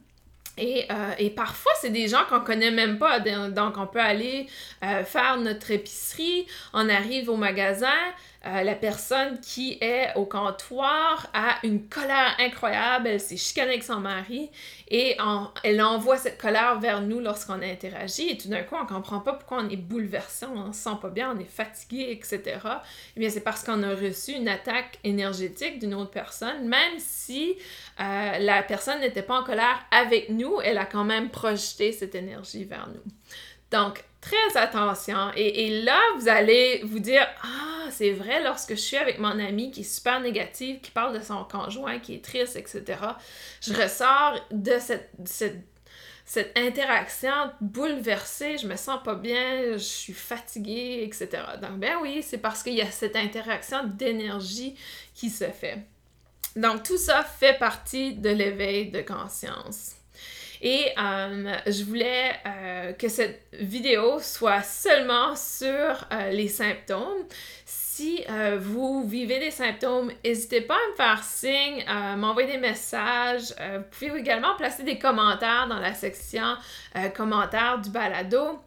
Et, 0.58 0.86
euh, 0.90 1.12
et, 1.18 1.30
parfois, 1.30 1.72
c'est 1.80 1.90
des 1.90 2.08
gens 2.08 2.24
qu'on 2.28 2.40
connaît 2.40 2.70
même 2.70 2.98
pas. 2.98 3.20
Donc, 3.20 3.78
on 3.78 3.86
peut 3.86 4.00
aller 4.00 4.46
euh, 4.84 5.04
faire 5.04 5.38
notre 5.38 5.70
épicerie, 5.70 6.46
on 6.72 6.88
arrive 6.88 7.30
au 7.30 7.36
magasin, 7.36 7.88
euh, 8.46 8.62
la 8.62 8.74
personne 8.74 9.38
qui 9.40 9.76
est 9.82 10.14
au 10.16 10.24
comptoir 10.24 11.26
a 11.34 11.58
une 11.62 11.88
colère 11.88 12.36
incroyable, 12.38 13.08
elle 13.08 13.20
s'est 13.20 13.36
chicanée 13.36 13.72
avec 13.72 13.84
son 13.84 14.00
mari 14.00 14.50
et 14.88 15.16
elle 15.62 15.82
envoie 15.82 16.16
cette 16.16 16.40
colère 16.40 16.80
vers 16.80 17.02
nous 17.02 17.20
lorsqu'on 17.20 17.60
interagit 17.60 18.30
et 18.30 18.38
tout 18.38 18.48
d'un 18.48 18.62
coup 18.62 18.76
on 18.80 18.86
comprend 18.86 19.20
pas 19.20 19.34
pourquoi 19.34 19.58
on 19.58 19.68
est 19.68 19.76
bouleversé, 19.76 20.46
on 20.46 20.72
se 20.72 20.80
sent 20.80 20.96
pas 21.02 21.10
bien, 21.10 21.36
on 21.36 21.38
est 21.38 21.44
fatigué, 21.44 22.08
etc. 22.10 22.58
Eh 23.16 23.20
bien 23.20 23.28
c'est 23.28 23.42
parce 23.42 23.62
qu'on 23.62 23.82
a 23.82 23.94
reçu 23.94 24.32
une 24.32 24.48
attaque 24.48 24.98
énergétique 25.04 25.78
d'une 25.78 25.94
autre 25.94 26.10
personne, 26.10 26.66
même 26.66 26.98
si 26.98 27.56
euh, 28.00 28.38
la 28.38 28.62
personne 28.62 29.00
n'était 29.00 29.22
pas 29.22 29.40
en 29.40 29.44
colère 29.44 29.84
avec 29.90 30.30
nous, 30.30 30.60
elle 30.64 30.78
a 30.78 30.86
quand 30.86 31.04
même 31.04 31.30
projeté 31.30 31.92
cette 31.92 32.14
énergie 32.14 32.64
vers 32.64 32.88
nous. 32.88 33.12
Donc, 33.70 34.02
très 34.20 34.56
attention. 34.56 35.30
Et, 35.34 35.82
là, 35.82 35.98
vous 36.18 36.28
allez 36.28 36.82
vous 36.84 36.98
dire, 36.98 37.26
ah, 37.42 37.88
c'est 37.90 38.12
vrai, 38.12 38.42
lorsque 38.42 38.70
je 38.70 38.80
suis 38.80 38.96
avec 38.96 39.18
mon 39.18 39.38
ami 39.38 39.70
qui 39.70 39.80
est 39.80 39.94
super 39.94 40.20
négative, 40.20 40.80
qui 40.80 40.90
parle 40.90 41.18
de 41.18 41.24
son 41.24 41.44
conjoint, 41.44 41.98
qui 41.98 42.14
est 42.14 42.24
triste, 42.24 42.56
etc., 42.56 42.98
je 43.60 43.72
ressors 43.72 44.38
de 44.50 44.78
cette, 44.78 45.10
cette, 45.24 45.64
cette 46.24 46.56
interaction 46.56 47.32
bouleversée, 47.60 48.58
je 48.58 48.66
me 48.66 48.76
sens 48.76 49.02
pas 49.02 49.14
bien, 49.14 49.72
je 49.72 49.78
suis 49.78 50.12
fatiguée, 50.12 51.02
etc. 51.02 51.42
Donc, 51.60 51.78
ben 51.78 51.96
oui, 52.02 52.22
c'est 52.22 52.38
parce 52.38 52.62
qu'il 52.62 52.74
y 52.74 52.82
a 52.82 52.90
cette 52.90 53.16
interaction 53.16 53.84
d'énergie 53.84 54.76
qui 55.14 55.30
se 55.30 55.48
fait. 55.50 55.78
Donc, 56.56 56.82
tout 56.82 56.98
ça 56.98 57.22
fait 57.22 57.58
partie 57.58 58.14
de 58.14 58.30
l'éveil 58.30 58.90
de 58.90 59.00
conscience. 59.00 59.99
Et 60.62 60.92
euh, 60.98 61.56
je 61.66 61.84
voulais 61.84 62.32
euh, 62.46 62.92
que 62.92 63.08
cette 63.08 63.42
vidéo 63.52 64.18
soit 64.20 64.62
seulement 64.62 65.34
sur 65.34 65.72
euh, 65.72 66.30
les 66.30 66.48
symptômes. 66.48 67.24
Si 67.64 68.24
vous 68.58 69.06
vivez 69.06 69.40
des 69.40 69.50
symptômes, 69.50 70.10
n'hésitez 70.24 70.62
pas 70.62 70.74
à 70.74 70.90
me 70.90 70.96
faire 70.96 71.22
signe, 71.22 71.84
m'envoyer 72.16 72.52
des 72.52 72.58
messages. 72.58 73.54
vous 73.58 73.84
pouvez 73.90 74.18
également 74.20 74.56
placer 74.56 74.84
des 74.84 74.98
commentaires 74.98 75.68
dans 75.68 75.78
la 75.78 75.92
section 75.92 76.56
commentaires 77.14 77.78
du 77.78 77.90
balado 77.90 78.58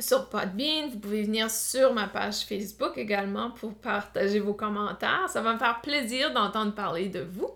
sur 0.00 0.28
Podbean. 0.28 0.88
Vous 0.90 0.98
pouvez 0.98 1.22
venir 1.22 1.52
sur 1.52 1.92
ma 1.92 2.08
page 2.08 2.40
Facebook 2.40 2.94
également 2.96 3.52
pour 3.52 3.74
partager 3.74 4.40
vos 4.40 4.54
commentaires. 4.54 5.28
Ça 5.28 5.40
va 5.40 5.52
me 5.52 5.58
faire 5.58 5.80
plaisir 5.80 6.32
d'entendre 6.32 6.74
parler 6.74 7.08
de 7.08 7.20
vous. 7.20 7.50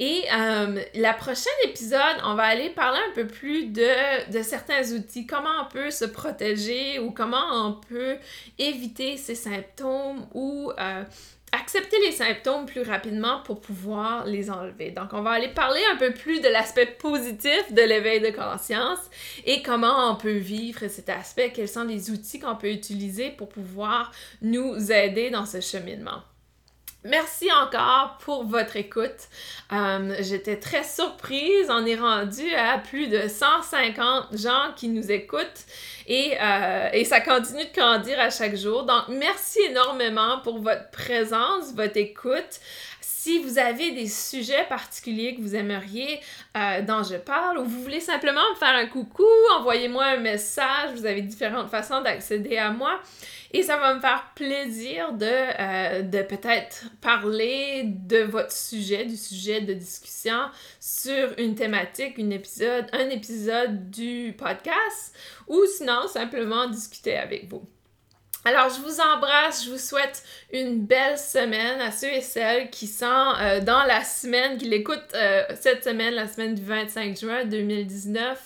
Et 0.00 0.24
euh, 0.32 0.82
la 0.94 1.12
prochaine 1.12 1.52
épisode, 1.64 2.16
on 2.24 2.34
va 2.34 2.44
aller 2.44 2.70
parler 2.70 2.98
un 3.10 3.14
peu 3.14 3.26
plus 3.26 3.66
de, 3.66 4.32
de, 4.32 4.42
certains 4.42 4.92
outils, 4.92 5.26
comment 5.26 5.50
on 5.60 5.70
peut 5.70 5.90
se 5.90 6.06
protéger 6.06 6.98
ou 6.98 7.10
comment 7.10 7.66
on 7.66 7.74
peut 7.74 8.16
éviter 8.58 9.18
ces 9.18 9.34
symptômes 9.34 10.26
ou 10.32 10.72
euh, 10.80 11.04
accepter 11.52 11.98
les 12.06 12.12
symptômes 12.12 12.64
plus 12.64 12.80
rapidement 12.80 13.40
pour 13.44 13.60
pouvoir 13.60 14.24
les 14.24 14.50
enlever. 14.50 14.90
Donc, 14.90 15.12
on 15.12 15.20
va 15.20 15.32
aller 15.32 15.48
parler 15.48 15.82
un 15.92 15.96
peu 15.96 16.14
plus 16.14 16.40
de 16.40 16.48
l'aspect 16.48 16.86
positif 16.86 17.70
de 17.70 17.82
l'éveil 17.82 18.22
de 18.22 18.30
conscience 18.30 19.00
et 19.44 19.60
comment 19.60 20.10
on 20.10 20.16
peut 20.16 20.38
vivre 20.38 20.88
cet 20.88 21.10
aspect, 21.10 21.52
quels 21.54 21.68
sont 21.68 21.84
les 21.84 22.10
outils 22.10 22.40
qu'on 22.40 22.56
peut 22.56 22.72
utiliser 22.72 23.32
pour 23.32 23.50
pouvoir 23.50 24.12
nous 24.40 24.90
aider 24.90 25.28
dans 25.28 25.44
ce 25.44 25.60
cheminement? 25.60 26.22
Merci 27.04 27.50
encore 27.50 28.18
pour 28.18 28.44
votre 28.44 28.76
écoute. 28.76 29.28
Euh, 29.72 30.14
j'étais 30.20 30.56
très 30.56 30.84
surprise. 30.84 31.68
On 31.70 31.86
est 31.86 31.96
rendu 31.96 32.54
à 32.54 32.76
plus 32.76 33.06
de 33.06 33.26
150 33.26 34.36
gens 34.36 34.72
qui 34.76 34.88
nous 34.88 35.10
écoutent 35.10 35.64
et, 36.06 36.34
euh, 36.38 36.90
et, 36.92 37.06
ça 37.06 37.22
continue 37.22 37.64
de 37.64 37.72
grandir 37.74 38.20
à 38.20 38.28
chaque 38.28 38.54
jour. 38.54 38.82
Donc, 38.82 39.04
merci 39.08 39.60
énormément 39.70 40.40
pour 40.40 40.58
votre 40.58 40.90
présence, 40.90 41.72
votre 41.74 41.96
écoute. 41.96 42.60
Si 43.00 43.38
vous 43.38 43.58
avez 43.58 43.92
des 43.92 44.06
sujets 44.06 44.64
particuliers 44.68 45.34
que 45.36 45.40
vous 45.40 45.54
aimeriez 45.54 46.20
euh, 46.56 46.82
dont 46.82 47.02
je 47.02 47.16
parle 47.16 47.58
ou 47.58 47.64
vous 47.64 47.82
voulez 47.82 48.00
simplement 48.00 48.40
me 48.50 48.56
faire 48.56 48.74
un 48.74 48.86
coucou, 48.86 49.26
envoyez-moi 49.58 50.04
un 50.04 50.16
message. 50.16 50.90
Vous 50.94 51.06
avez 51.06 51.22
différentes 51.22 51.70
façons 51.70 52.02
d'accéder 52.02 52.58
à 52.58 52.70
moi. 52.70 53.00
Et 53.52 53.62
ça 53.64 53.76
va 53.78 53.94
me 53.94 54.00
faire 54.00 54.30
plaisir 54.36 55.12
de, 55.12 55.26
euh, 55.26 56.02
de 56.02 56.22
peut-être 56.22 56.84
parler 57.00 57.82
de 57.84 58.18
votre 58.18 58.52
sujet, 58.52 59.04
du 59.04 59.16
sujet 59.16 59.60
de 59.60 59.74
discussion 59.74 60.50
sur 60.78 61.34
une 61.36 61.56
thématique, 61.56 62.18
une 62.18 62.32
épisode, 62.32 62.86
un 62.92 63.08
épisode 63.08 63.90
du 63.90 64.36
podcast 64.38 65.16
ou 65.48 65.64
sinon 65.66 66.06
simplement 66.06 66.68
discuter 66.68 67.16
avec 67.16 67.48
vous. 67.50 67.66
Alors, 68.44 68.70
je 68.70 68.80
vous 68.80 69.00
embrasse, 69.00 69.66
je 69.66 69.70
vous 69.70 69.78
souhaite 69.78 70.22
une 70.50 70.86
belle 70.86 71.18
semaine 71.18 71.78
à 71.82 71.92
ceux 71.92 72.10
et 72.10 72.22
celles 72.22 72.70
qui 72.70 72.86
sont 72.86 73.34
euh, 73.38 73.60
dans 73.60 73.82
la 73.82 74.02
semaine, 74.02 74.56
qui 74.56 74.66
l'écoutent 74.66 75.14
euh, 75.14 75.42
cette 75.60 75.84
semaine, 75.84 76.14
la 76.14 76.26
semaine 76.26 76.54
du 76.54 76.64
25 76.64 77.18
juin 77.18 77.44
2019. 77.44 78.38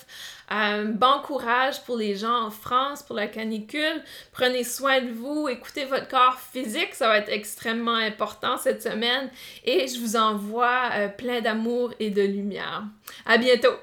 Euh, 0.52 0.85
bon 0.87 1.20
courage 1.24 1.83
pour 1.85 1.96
les 1.96 2.16
gens 2.16 2.46
en 2.46 2.50
France, 2.50 3.02
pour 3.02 3.16
la 3.16 3.26
canicule. 3.26 4.02
Prenez 4.33 4.64
soin 4.64 5.00
de 5.00 5.11
vous, 5.11 5.48
écoutez 5.48 5.85
votre 5.85 6.09
corps 6.09 6.38
physique, 6.38 6.94
ça 6.94 7.09
va 7.09 7.18
être 7.18 7.30
extrêmement 7.30 7.94
important 7.94 8.57
cette 8.59 8.83
semaine. 8.83 9.30
Et 9.64 9.87
je 9.88 9.98
vous 10.00 10.16
envoie 10.16 10.90
plein 11.16 11.40
d'amour 11.40 11.92
et 11.98 12.11
de 12.11 12.22
lumière. 12.22 12.85
À 13.24 13.38
bientôt! 13.38 13.74